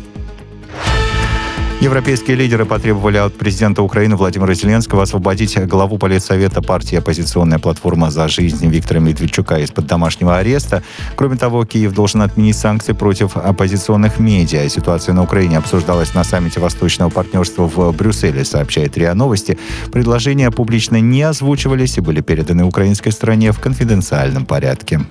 [1.81, 8.29] Европейские лидеры потребовали от президента Украины Владимира Зеленского освободить главу политсовета партии «Оппозиционная платформа за
[8.29, 10.83] жизнь» Виктора Медведчука из-под домашнего ареста.
[11.16, 14.66] Кроме того, Киев должен отменить санкции против оппозиционных медиа.
[14.70, 19.59] Ситуация на Украине обсуждалась на саммите Восточного партнерства в Брюсселе, сообщает РИА Новости.
[19.93, 25.03] Предложения публично не озвучивались и были переданы украинской стороне в конфиденциальном порядке.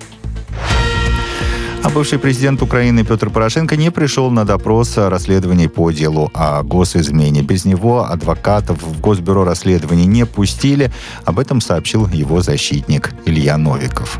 [1.86, 7.42] А бывший президент Украины Петр Порошенко не пришел на допрос расследований по делу о госизмене.
[7.42, 10.90] Без него адвокатов в Госбюро расследований не пустили.
[11.24, 14.18] Об этом сообщил его защитник Илья Новиков.